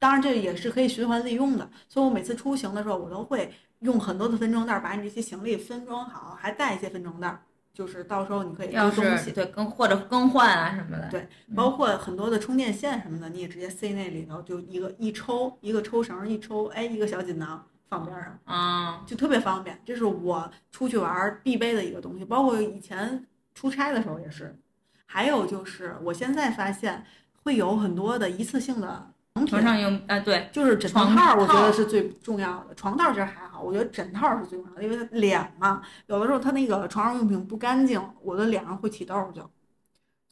[0.01, 3.53] 当然这也是可以循环利用的，所以我每次出行的时候，我都会。
[3.81, 11.09] 用很多的分装袋把你这些行李分装好，还带一些分装袋，就是到时候你可以丢东西，对更或者更换啊什么的。
[11.11, 19.81] 对，包括很多的充电线什么的，你也直接塞那里头，就一个一抽一个抽绳一抽，哎，一个小锦囊放边上，啊，就特别方便。
[19.85, 24.57] 这是我出去玩必备的一个东西，包括以前出差的时候也是。
[25.07, 27.05] 还有就是我现在发现
[27.43, 29.11] 会有很多的一次性的。
[29.47, 32.75] 床上用啊，对，就是枕头套，我觉得是最重要的。
[32.75, 39.49] 床套其实还好，我觉得枕套是最重要的，因为脸嘛，有的时候它那个床上用品不干净，我的脸上会起痘就。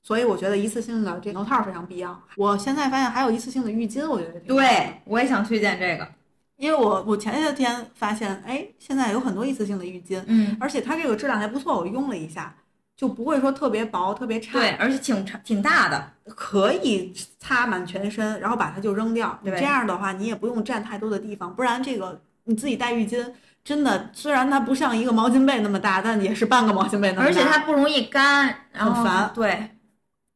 [0.03, 2.18] 所以我觉得一次性的枕头套非常必要。
[2.37, 6.09] 我现在发现还有一次性的浴巾，我觉得对，我也想推荐这个，
[6.57, 12.55] 因为我我前些天发现，哎，现在有很多一次性的浴巾，嗯，而且它这个质量还不错，我用了一下。
[12.97, 19.39] 就不会说特别薄、特别差，对，而且挺长、挺大的，可以擦满全身，然后把它就扔掉。
[19.45, 23.24] 这样的话，你也不用占太多的地方，不然这个你自己带浴巾，
[23.62, 29.30] 真的虽然它不像一个毛巾被那么大，但也是半个毛巾被那么大，而且它不容易干，很烦。
[29.34, 29.70] 对，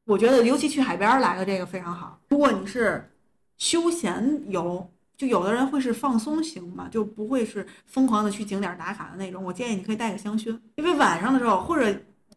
[0.04, 2.20] 我觉得尤其去海边来的这个非常好。
[2.28, 3.10] 如果你是
[3.56, 9.42] 休闲游，就有的人会是放松型嘛，就不会是疯狂的去景点打卡的那种。
[9.42, 11.92] 我建议你可以带个香薰，因为晚上的时候或者。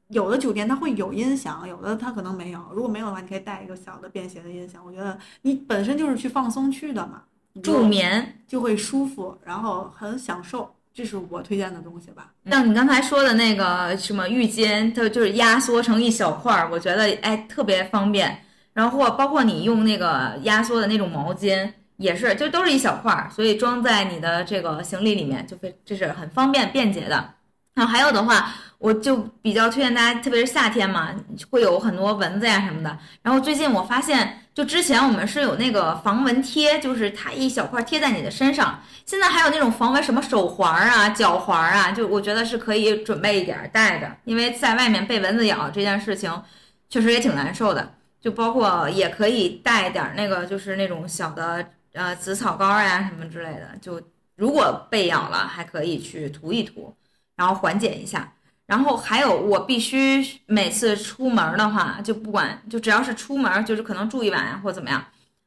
[0.09, 2.63] 有的酒店它会有音响，有的它可能没有。
[2.71, 4.79] 如果没有的话，你可以带一个小的便携的音响。
[4.85, 7.23] 我觉得你本身就是去放松去的嘛，
[7.61, 10.73] 助眠就会舒服，然后很享受。
[10.93, 12.31] 这是我推荐的东西吧。
[12.49, 18.41] 像你刚才说的那个什么浴巾，它就是压缩成一小块儿，我觉得哎特别方便。
[18.73, 27.33] 然后或包括你用那个压缩的那种毛巾，也是就都是一小块儿，所以装在你的这个行李里面就非这是很方便便捷的。
[27.73, 28.53] 然后还有的话。
[28.77, 31.13] 我就比较推荐大家，特别是夏天嘛，
[31.49, 32.97] 会有很多蚊子呀什么的。
[33.21, 38.81] 然后最近我发现，就之前我们是有那个防蚊贴，就是它一小块贴在你的身上。
[39.05, 46.43] 现在还有那种防蚊什么手环啊、脚环啊，就我觉得是可以准备一点带着，因为在外面被蚊子咬这件事情，
[46.89, 47.93] 确实也挺难受的。
[48.19, 51.63] 就包括也可以带点那个，就是那种小的
[51.93, 54.01] 呃紫草膏呀什么之类的，就
[54.35, 56.95] 如果被咬了，还可以去涂一涂，
[57.35, 58.33] 然后缓解一下。
[58.65, 65.03] 然后还有，我必须每次出门的话，就不管就只要是出门，就是可能住一晚或怎么样，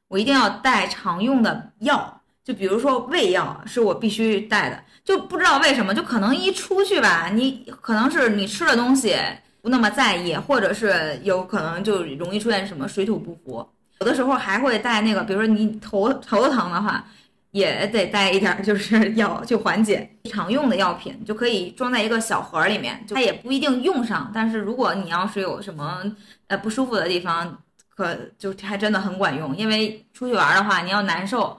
[0.09, 4.81] 我一定要带常用的药，就比如说胃药是我必须带的。
[5.05, 9.16] 就不知道为什么，就可能一出去吧，你可能是你吃的东西
[9.62, 13.66] 不那么在意，或者是有可能就容易出现什么水土不服，
[14.01, 17.03] 有的时候还会带那个，比如说你头头疼的话，
[17.51, 20.09] 也得带一点儿， 就是药去缓解。
[20.31, 26.03] 常用的药品就可以装在一个小盒儿里面，就它也不一定用上，但是如果你要是有什么
[26.49, 29.57] 呃不舒服的地方，可就还真的很管用。
[29.57, 31.59] 因为出去玩儿的话，你要难受，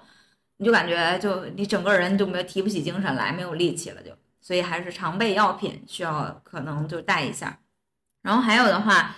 [0.57, 4.11] 你就感觉就你整个人就没有提不起精神来，没有力气了就。
[4.41, 7.59] 所以还是常备药品需要可能就带一下。
[8.21, 9.15] 然后还有的话，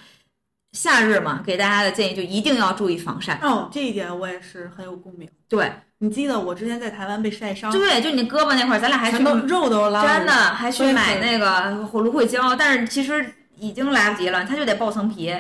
[0.74, 3.40] 夏日嘛，给大家的建议就一定要注意防晒。
[3.42, 5.30] 哦，这一点我也是很有共鸣。
[5.50, 5.72] 对
[6.04, 13.24] 你记得我之前在台湾被晒伤，对，就你胳膊那块儿，咱俩还去肉都拉了，真的还去买那个芦荟胶，但是其实
[13.56, 15.32] 已经来不及了，它就得爆层皮。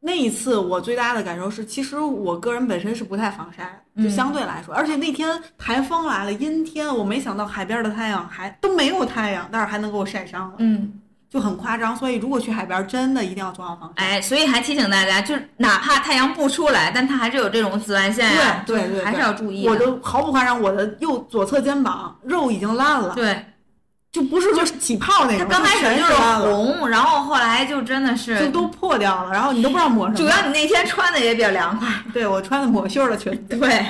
[0.00, 11.00] 那一次我最大的感受是，其实我个人本身是不太防晒，就嗯相对来说，而且那天台风来了，阴天，我没想到海边的太阳还都没有太阳，但是还能给我晒伤了，嗯，
[11.36, 11.94] 就很夸张。
[11.94, 14.02] 所以如果去海边，真的一定要做好防晒。
[14.02, 19.68] 哎，所以还提醒大家，就是哪怕太阳不出来，但它还是有这种紫外线呀，对对对还是要注意。
[19.68, 23.44] 我都毫不夸张，我的右左侧肩膀肉已经烂了，对，
[24.10, 30.16] 就不是说起泡那种，全刚开始就是，红，然后后来就真的是，就都破掉了，然后你都不知道抹什么。
[30.16, 31.86] 主要你那天穿的也比较凉快。
[32.14, 33.86] 对我穿的抹袖的裙子，对，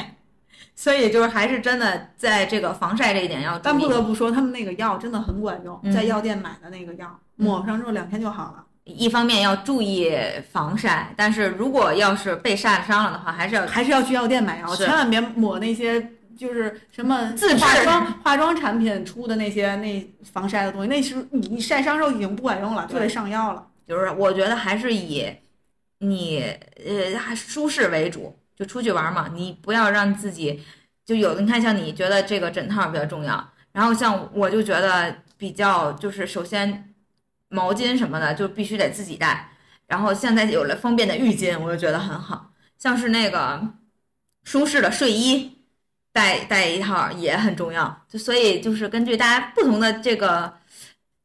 [0.75, 3.59] 所以就是还是真的在这个防晒这一点要。
[3.61, 7.07] 但不得不说，他们那个药真的很管用，嗯在药店买的那个药，
[7.37, 8.65] 抹上之后两天就好了。
[8.85, 10.13] 一方面要注意
[10.53, 16.01] 防晒，但是如果要是被晒伤了的话，还是要还是要去药店买药，千万别抹那些
[16.39, 23.67] 就是什么自制化妆化妆产品出的那些那防晒的东西，那是你你晒伤之后已经不管用了，就得上药了。
[23.89, 25.27] 就是我觉得还是以
[25.99, 26.45] 你
[26.85, 30.63] 呃还舒适为主，就出去玩嘛，你不要让自己
[31.05, 36.93] 就有的你看像你觉得这个枕套比较重要，然后像我就觉得比较就是首先
[37.57, 39.51] 毛巾什么的就必须得自己带，
[39.87, 43.61] 然后现在有了方便的浴巾，我就觉得很好，像是那个
[44.45, 45.53] 舒适的睡衣。
[46.17, 50.51] 带带一套也很重要，就所以就是根据大家不同的这个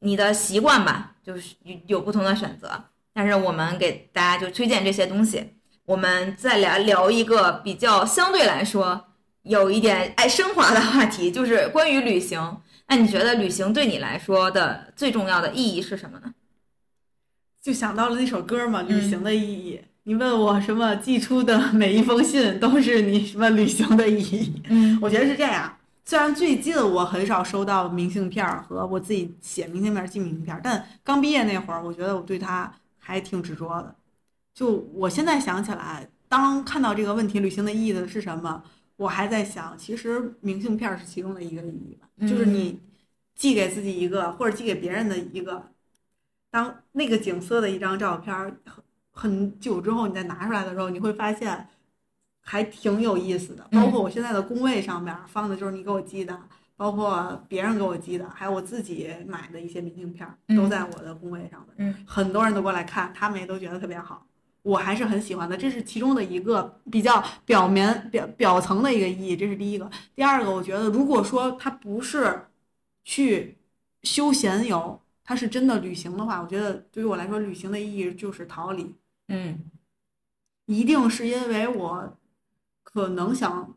[0.00, 2.68] 你的习惯吧，就是有有不同的选择。
[3.14, 5.54] 但是我们给大家就推荐这些东西。
[5.86, 9.02] 我们再来聊一个比较相对来说
[9.44, 12.60] 有一点爱升华的话题，就是关于旅行。
[12.88, 16.34] 那你觉得旅行对你来说的最重要的意义是什么呢？
[17.62, 19.80] 就想到了那首歌嘛，嗯旅行的意义。
[20.04, 24.62] 你问我什么寄出的 每一封信都是你什么旅行的意义？
[24.68, 25.76] 嗯我觉得是这样。
[26.04, 33.94] 虽然最近我很少收到明信片儿和我自己写明信片儿、寄明信片儿，但刚毕业那会儿，我觉得我对它还挺执着的。
[34.52, 38.64] 就我现在想起来，当看到这个问题“旅行的意义”的是什么，
[39.02, 42.80] 我还在想，其实明信片儿是其中的一个意义吧，就是你
[43.34, 45.70] 寄给自己一个，或者寄给别人的一个，
[46.50, 51.66] 当那个景色的一张照片儿很很久之后，你再拿出来的时候，你会发现
[52.40, 53.66] 还挺有意思的。
[53.72, 56.40] 嗯包括我现在的工位上面放的就是你给我寄的，
[56.76, 61.74] 包括别人给我寄的，还有我自己买的一些明信片都在我的工位上的。
[61.78, 64.26] 嗯很多人都过来看，他们也都觉得特别好。
[64.62, 69.90] 我还是很喜欢的，这是其中的一个比较表面表表层的一个意义，这是第一个。
[70.14, 72.46] 第二个，我觉得如果说它不是
[73.02, 73.58] 去
[74.02, 78.94] 休闲游，它是真的旅行的话，我觉得对于我来说，旅行的意义就是逃离，
[79.28, 79.70] 嗯
[80.66, 82.16] 一定是因为我
[82.84, 83.76] 可能想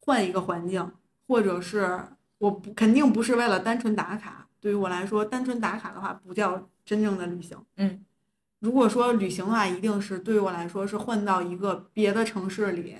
[0.00, 0.92] 换一个环境，
[1.26, 2.00] 或者是
[2.38, 4.46] 我不肯定不是为了单纯打卡。
[4.60, 7.58] 对于我来说，单纯打卡的话，不叫真正的旅行。
[7.76, 8.04] 嗯
[8.60, 12.96] 如果说旅行的话，一定是对于我来说是换到一个别的城市里，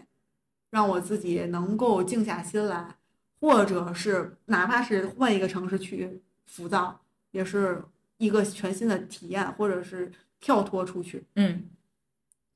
[0.70, 2.96] 让我自己能够静下心来，
[3.40, 7.00] 或者是哪怕是换一个城市去浮躁，
[7.30, 7.84] 也是
[8.16, 11.24] 一个全新的体验，或者是跳脱出去。
[11.36, 11.68] 嗯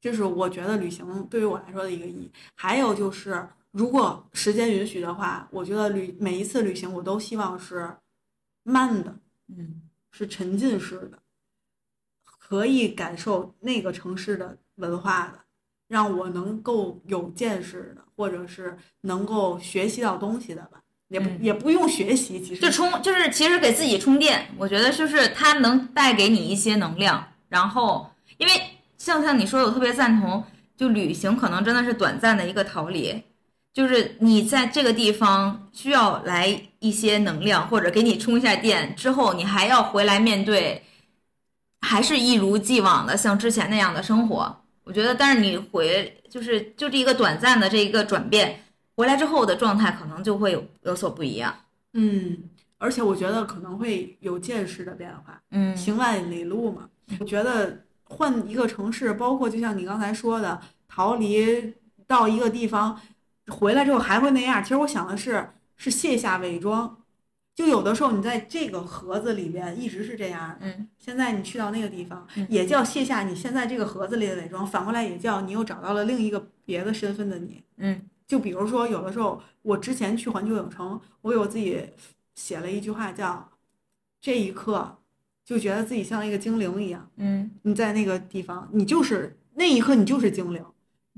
[0.00, 2.30] 这是我觉得旅行对于我来说的一个意义。
[2.54, 7.90] 还有就是，如果时间允许的话，我觉得旅每一次旅行我都希望是
[8.62, 11.18] 慢的，嗯是沉浸式的，
[12.46, 15.38] 可以感受那个城市的文化的，
[15.88, 20.80] 让我能够有见识的，或者是能够学习到东西的吧。
[21.08, 21.38] 也不、嗯。
[21.40, 28.52] 也不用学习，其实就充就是其实给自己充电，我觉得就是它能带给你一些能量，然后因为
[28.98, 30.42] 像像你说的，我特别赞同，
[30.76, 33.22] 就旅行可能真的是短暂的一个逃离，
[33.72, 40.82] 就是你在这个地方需要来一些能量，或者给你充一下电之后，你还要回来面对，
[41.84, 44.56] 还是一如既往的像之前那样的生活。
[44.84, 48.64] 我觉得，但是你回就是就这一个短暂的这一个转变，
[48.96, 51.54] 回来之后的状态可能就会有有所不一样。
[51.92, 52.38] 嗯，
[52.78, 55.40] 而且我觉得可能会有见识的变化。
[55.50, 56.88] 嗯行万里路嘛，
[57.20, 61.74] 我觉得换一个城市，包括就像你刚才说的，逃离
[62.06, 63.00] 到一个地方，
[63.48, 64.62] 回来之后还会那样。
[64.62, 66.98] 其实我想的是，是卸下伪装。
[67.54, 77.62] 就有的时候你在这个盒子里边一直是这样，嗯，现在你去到那个地方，嗯也叫卸下你现在这个盒子里的伪装，反过来也叫你又找到了另一个别的身份的你。
[77.76, 81.80] 嗯就比如说，有的时候我之前去环球影城，我有自己
[82.34, 83.50] 写了一句话叫
[84.20, 84.98] “这一刻
[85.44, 87.08] 就觉得自己像一个精灵一样”。
[87.18, 90.64] 嗯你在那个地方，你就是那一刻你就是精灵，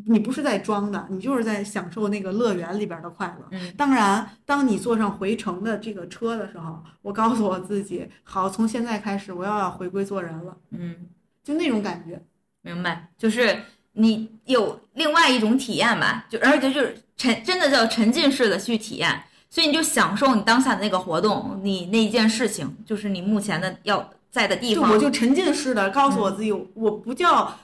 [0.05, 3.47] 你不是在装的，你就是在享受那个乐园里边的快乐。
[3.51, 10.95] 嗯当然，当你坐上回程的这个车的时候，我告诉我自己，好，从现在开始我要回归做人了，嗯，
[11.43, 12.23] 就那种感觉。
[12.61, 13.59] 明白，就是
[13.93, 27.57] 你有另外一种体验吧，就而且就是沉，真的叫沉浸式的去体验，所以你就享受你当下的那个活动，你那一件事情，就是你目前的要在的地就方，我就沉浸式的告诉我自己，我不叫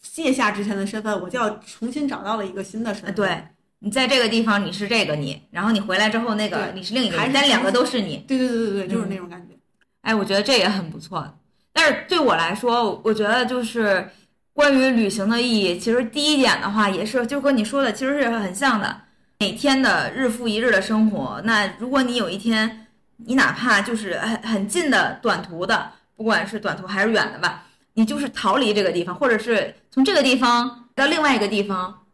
[0.00, 3.10] 卸下之前的身份，我就要重新找到了一个新的身份。
[3.10, 3.44] 呃对
[3.80, 9.54] 你在这个地方你是这个你，然后你回来之后那个你是另一个你，还是但两个都是你，对对对对对，就是嗯那种感觉。
[10.00, 11.32] 哎，我觉得这也很不错。
[11.72, 14.10] 但是对我来说，我觉得就是
[14.52, 19.02] 关于旅行的意义，其实第一点的话，也是就和你说的其实是很像的。
[19.38, 22.88] 每天的日复一日的生活，那如果你有一天，
[23.18, 27.67] 你哪怕就是很很近的短途的，不管是短途还是远的吧，
[27.98, 32.06] 你就是逃离这个地方，或者是从这个地方到另外一个地方，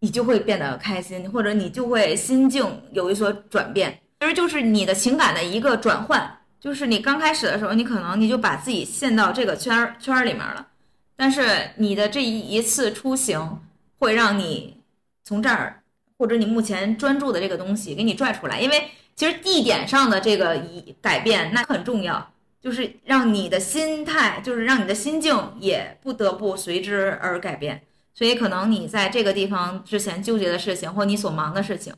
[0.00, 4.00] 你就会变得开心，或者你就会心境有一所转变。
[4.18, 6.38] 其实就是你的情感的一个转换。
[6.58, 10.66] 就是你刚开始的时候，你可能你就把自己陷到这个圈儿圈儿里面了，
[11.14, 13.60] 但是你的这一一次出行
[14.00, 14.76] 会让你
[15.22, 15.84] 从这儿
[16.18, 22.31] 或者你目前专注的这个东西给你拽出来，因为其实地点上的这个一改变那很重要，
[22.62, 27.82] 就是让你的心态，就是让你的心境也不得不随之而改变。
[28.14, 31.92] 所以可能你在这个地方之前纠结的事情，或你所忙的事情，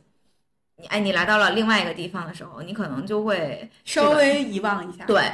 [0.77, 5.03] 你哎，你来到了另外一个地方的时候，你可能就会稍微遗忘一下。
[5.05, 5.29] 对，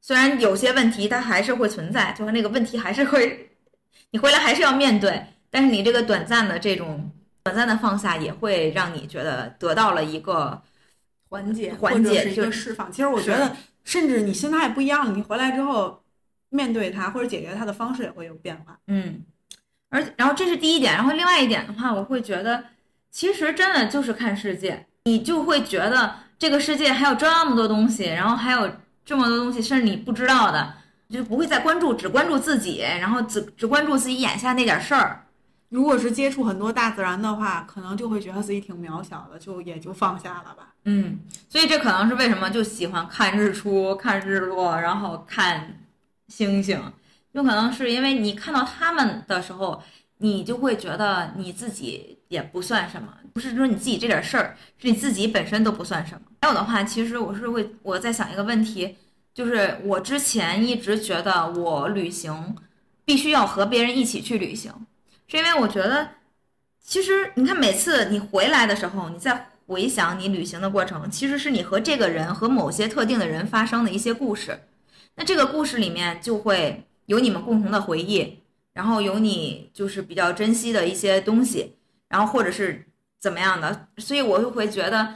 [0.00, 3.50] 虽然有些问题它还是会存在，就是那个问题还是会，
[4.12, 7.10] 你回来还是要面对，但是你这个短暂的这种
[7.42, 10.62] 短暂的放下，也会让你觉得得到了一个
[11.28, 12.90] 缓解，缓解或者是一个释放。
[12.90, 13.56] 其实我觉得，
[13.90, 16.04] 甚至你心态不一样了，你回来之后
[16.50, 18.78] 面对它或者解决它的方式也会有变化。
[18.86, 19.24] 嗯，
[19.88, 22.62] 而然后这是第一点，然后另外一点的话，我会觉得
[23.10, 28.70] 其实真的就是看世界，你就会觉得这个世界还有这么多东西，然后还有
[29.04, 30.72] 这么多东西，甚至你不知道的，
[31.08, 35.26] 就不会再关注，只关注自己，然后只只关注自己眼下那点事儿。
[35.70, 40.74] 如果是接触很多大自然的话，可能就会觉得自己挺渺小的，就也就放下了吧。
[40.84, 45.80] 嗯，所以这可能是为什么就喜欢看日出、看日落，然后看
[46.28, 46.80] 星星，
[47.32, 49.82] 有可能是因为你看到他们的时候，
[50.18, 56.22] 你就会觉得你自己也不算什么，不是说你自己这点事儿，是你自己本身都不算什么。
[56.42, 58.96] 还有的话，其实我是会我在想一个问题，
[59.32, 62.56] 就是我之前一直觉得我旅行
[63.04, 64.72] 必须要和别人一起去旅行，
[65.30, 66.08] 是因为我觉得，
[66.82, 74.58] 其实你看每次你回来的时候，你再回想你旅行的过程，其实是你和这个人和某些特定的人发生的一些故事。
[75.14, 78.40] 那这个故事里面就会有你们共同的回忆，
[78.72, 81.76] 然后有你就是比较珍惜的一些东西，
[82.08, 82.86] 然后或者是
[83.20, 85.14] 怎么样的，所以我就会觉得，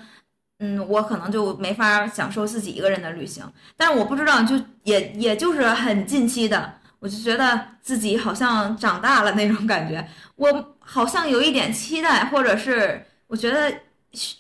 [0.60, 3.44] 嗯，我可能就没法享受自己一个人的旅行。
[3.76, 6.74] 但是我不知道，就也也就是很近期的，
[7.04, 13.70] 我就觉得自己好像长大了那种感觉，我好像有一点期待，或者是我觉得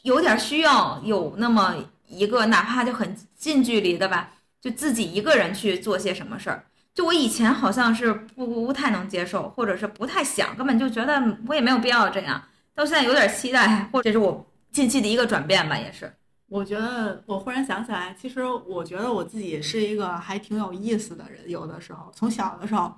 [0.00, 1.74] 有点需要有那么
[2.08, 4.30] 一个，哪怕就很近距离的吧，
[4.62, 6.64] 就自己一个人去做些什么事儿。
[6.94, 12.42] 就我以前好像是不不太能接受，或者是不太想，根本就觉得我也没有必要这样。
[12.74, 16.10] 到现在有点期待，或者是我近期的一个转变吧，也是。
[16.54, 21.50] 我觉得我忽然想起来，其实我觉得我自己是一个还挺有意思的人。
[21.50, 22.94] 有的时候，从小的时候，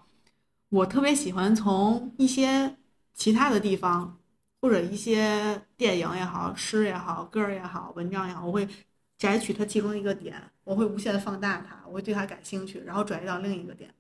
[0.68, 2.76] 我特别喜欢从一些
[3.14, 4.20] 其他的地方，
[4.60, 8.68] 或者一些电影也好、诗也好、歌儿也好、文章也好，我会
[9.16, 10.34] 摘取它其中一个点，
[10.64, 13.90] 我会无限的放大它，我会对它感兴趣，然后转移到另一个点。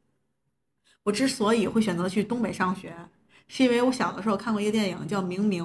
[1.02, 2.94] 我之所以会选择去东北上学，
[3.48, 5.64] 是因为我小的时候看过一个电影叫《明明》，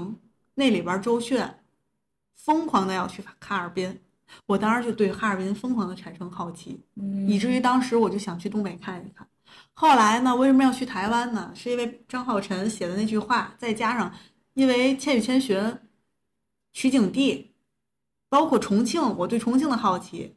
[0.54, 1.44] 那里边周迅
[2.44, 4.00] 疯狂的要去哈尔滨，
[4.48, 6.84] 我当时就对哈尔滨疯狂的产生好奇，
[7.28, 9.28] 以至于当时我就想去东北看一看。
[9.74, 11.52] 后来呢，为什么要去台湾呢？
[11.54, 14.12] 是因为张浩晨写的那句话，再加上
[14.56, 15.58] 因为《千与千寻》
[16.74, 17.54] 取景地，
[18.28, 20.36] 包括重庆，我对重庆的好奇，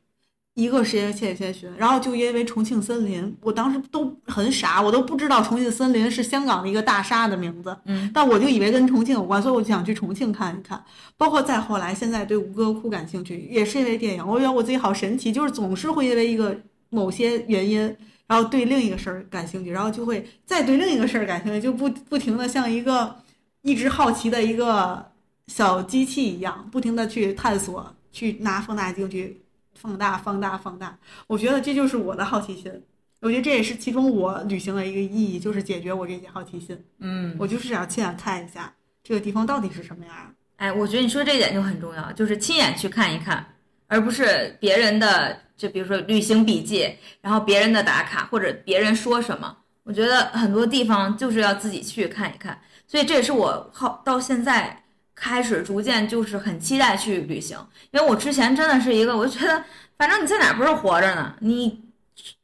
[0.54, 10.80] 一个是因为《千与千寻》，然后就因为《重庆森林》，我当时都很傻，我都不知道重庆森林是香港的一个大厦的名字，嗯，但我就以为跟重庆有关，所以我就想去重庆看一看。
[11.16, 14.24] 包括再后来，现在对吴哥窟感兴趣，也是因为电影。
[14.24, 16.56] 我觉得我自己好神奇，就是总是会因为一个
[16.88, 17.80] 某些原因，
[18.28, 23.16] 然后对另一个事儿感兴趣，然后就会再对另一个事儿感兴趣，就不不停的像一个
[23.62, 25.04] 一直好奇的一个
[25.48, 29.40] 小机器一样，不停的去探索，去拿放大镜去。
[29.74, 30.98] 放大，放大，放大！
[31.26, 32.72] 我觉得这就是我的好奇心。
[33.20, 36.78] 我觉得这也是其中我旅行的一个意义，就是解决我这些好奇心。
[36.98, 38.72] 嗯，我就是想亲眼看一下
[39.02, 40.14] 这个地方到底是什么样。
[40.56, 43.44] 哎，我觉得你说这一点就很重要，就是亲眼去看一看，
[43.86, 49.56] 而不是别人的，就比如说旅行笔记，然后别人的打卡或者别人说什么。
[49.84, 52.60] 我觉得很多地方就是要自己去看一看。
[52.86, 54.83] 所以这也是我好到现在。
[55.14, 57.56] 开始逐渐就是很期待去旅行，
[57.92, 59.64] 因为我之前真的是一个，我就觉得
[59.96, 61.34] 反正你在哪不是活着呢？
[61.40, 61.84] 你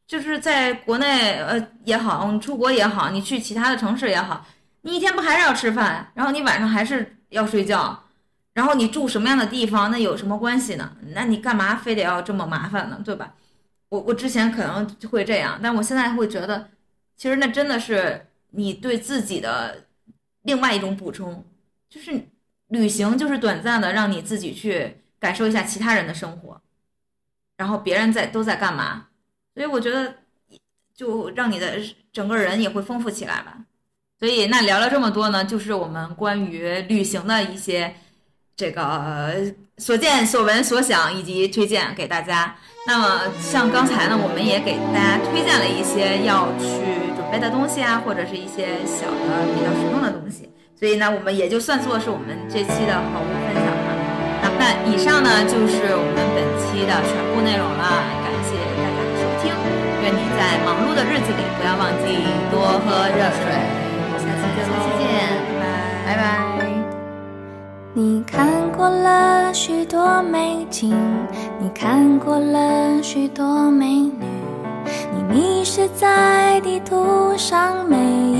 [0.07, 4.47] 就是在国内呃也好，你出国也好，你去其他的城市也好，
[4.83, 8.05] 你一天不还是要吃饭，然后你晚上还是要睡觉，
[8.55, 10.97] 然后你住什么样的地方，那有什么关系呢？
[11.15, 13.01] 那你干嘛非得要这么麻烦呢？
[13.05, 13.35] 对吧？
[13.89, 16.69] 我我之前可能会这样，但我现在会觉得，
[17.17, 19.87] 其实那真的是你对自己的
[20.43, 21.45] 另外一种补充，
[21.89, 22.29] 就是。
[22.71, 26.61] 旅行就是短暂的，让你自己去感受一下其他人的生活，
[27.57, 29.09] 然后别人在都在干嘛，
[29.55, 30.17] 所以我觉得
[30.95, 31.79] 就让你的
[32.13, 33.59] 整个人也会丰富起来吧。
[34.19, 37.95] 所以那聊了这么多呢，就是我们关于旅行的一些
[38.55, 39.35] 这个
[39.79, 42.57] 所见所闻所想以及推荐给大家。
[42.87, 50.49] 那么像刚才呢，我们也给大家推荐了一些要去准备的东西啊，或者是一些小的比较实用的东西。
[50.81, 53.93] 所以呢，我们也就算作是我们这期的好物分享了。
[54.41, 57.85] 那那以上呢，就是我们本期的全部内容了。
[58.25, 59.53] 感谢大家的收听，
[60.01, 63.53] 愿你在忙碌的日子里不要忘记多喝热水。
[64.17, 64.73] 下期见喽！
[64.73, 65.05] 下期见，
[66.07, 66.73] 拜拜，拜拜。
[67.93, 70.97] 你看过了许多美景，
[71.61, 74.25] 你看过了许多美女，
[75.15, 78.40] 你迷失在地图上每一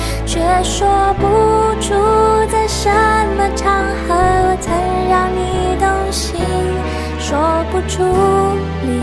[0.31, 0.87] 却说
[1.19, 1.27] 不
[1.81, 1.93] 出
[2.49, 2.89] 在什
[3.35, 3.69] 么场
[4.07, 4.71] 合我曾
[5.09, 6.39] 让你动心，
[7.19, 7.37] 说
[7.69, 8.01] 不出
[8.85, 9.01] 离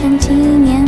[0.00, 0.08] 挑。
[0.08, 0.79] 选纪念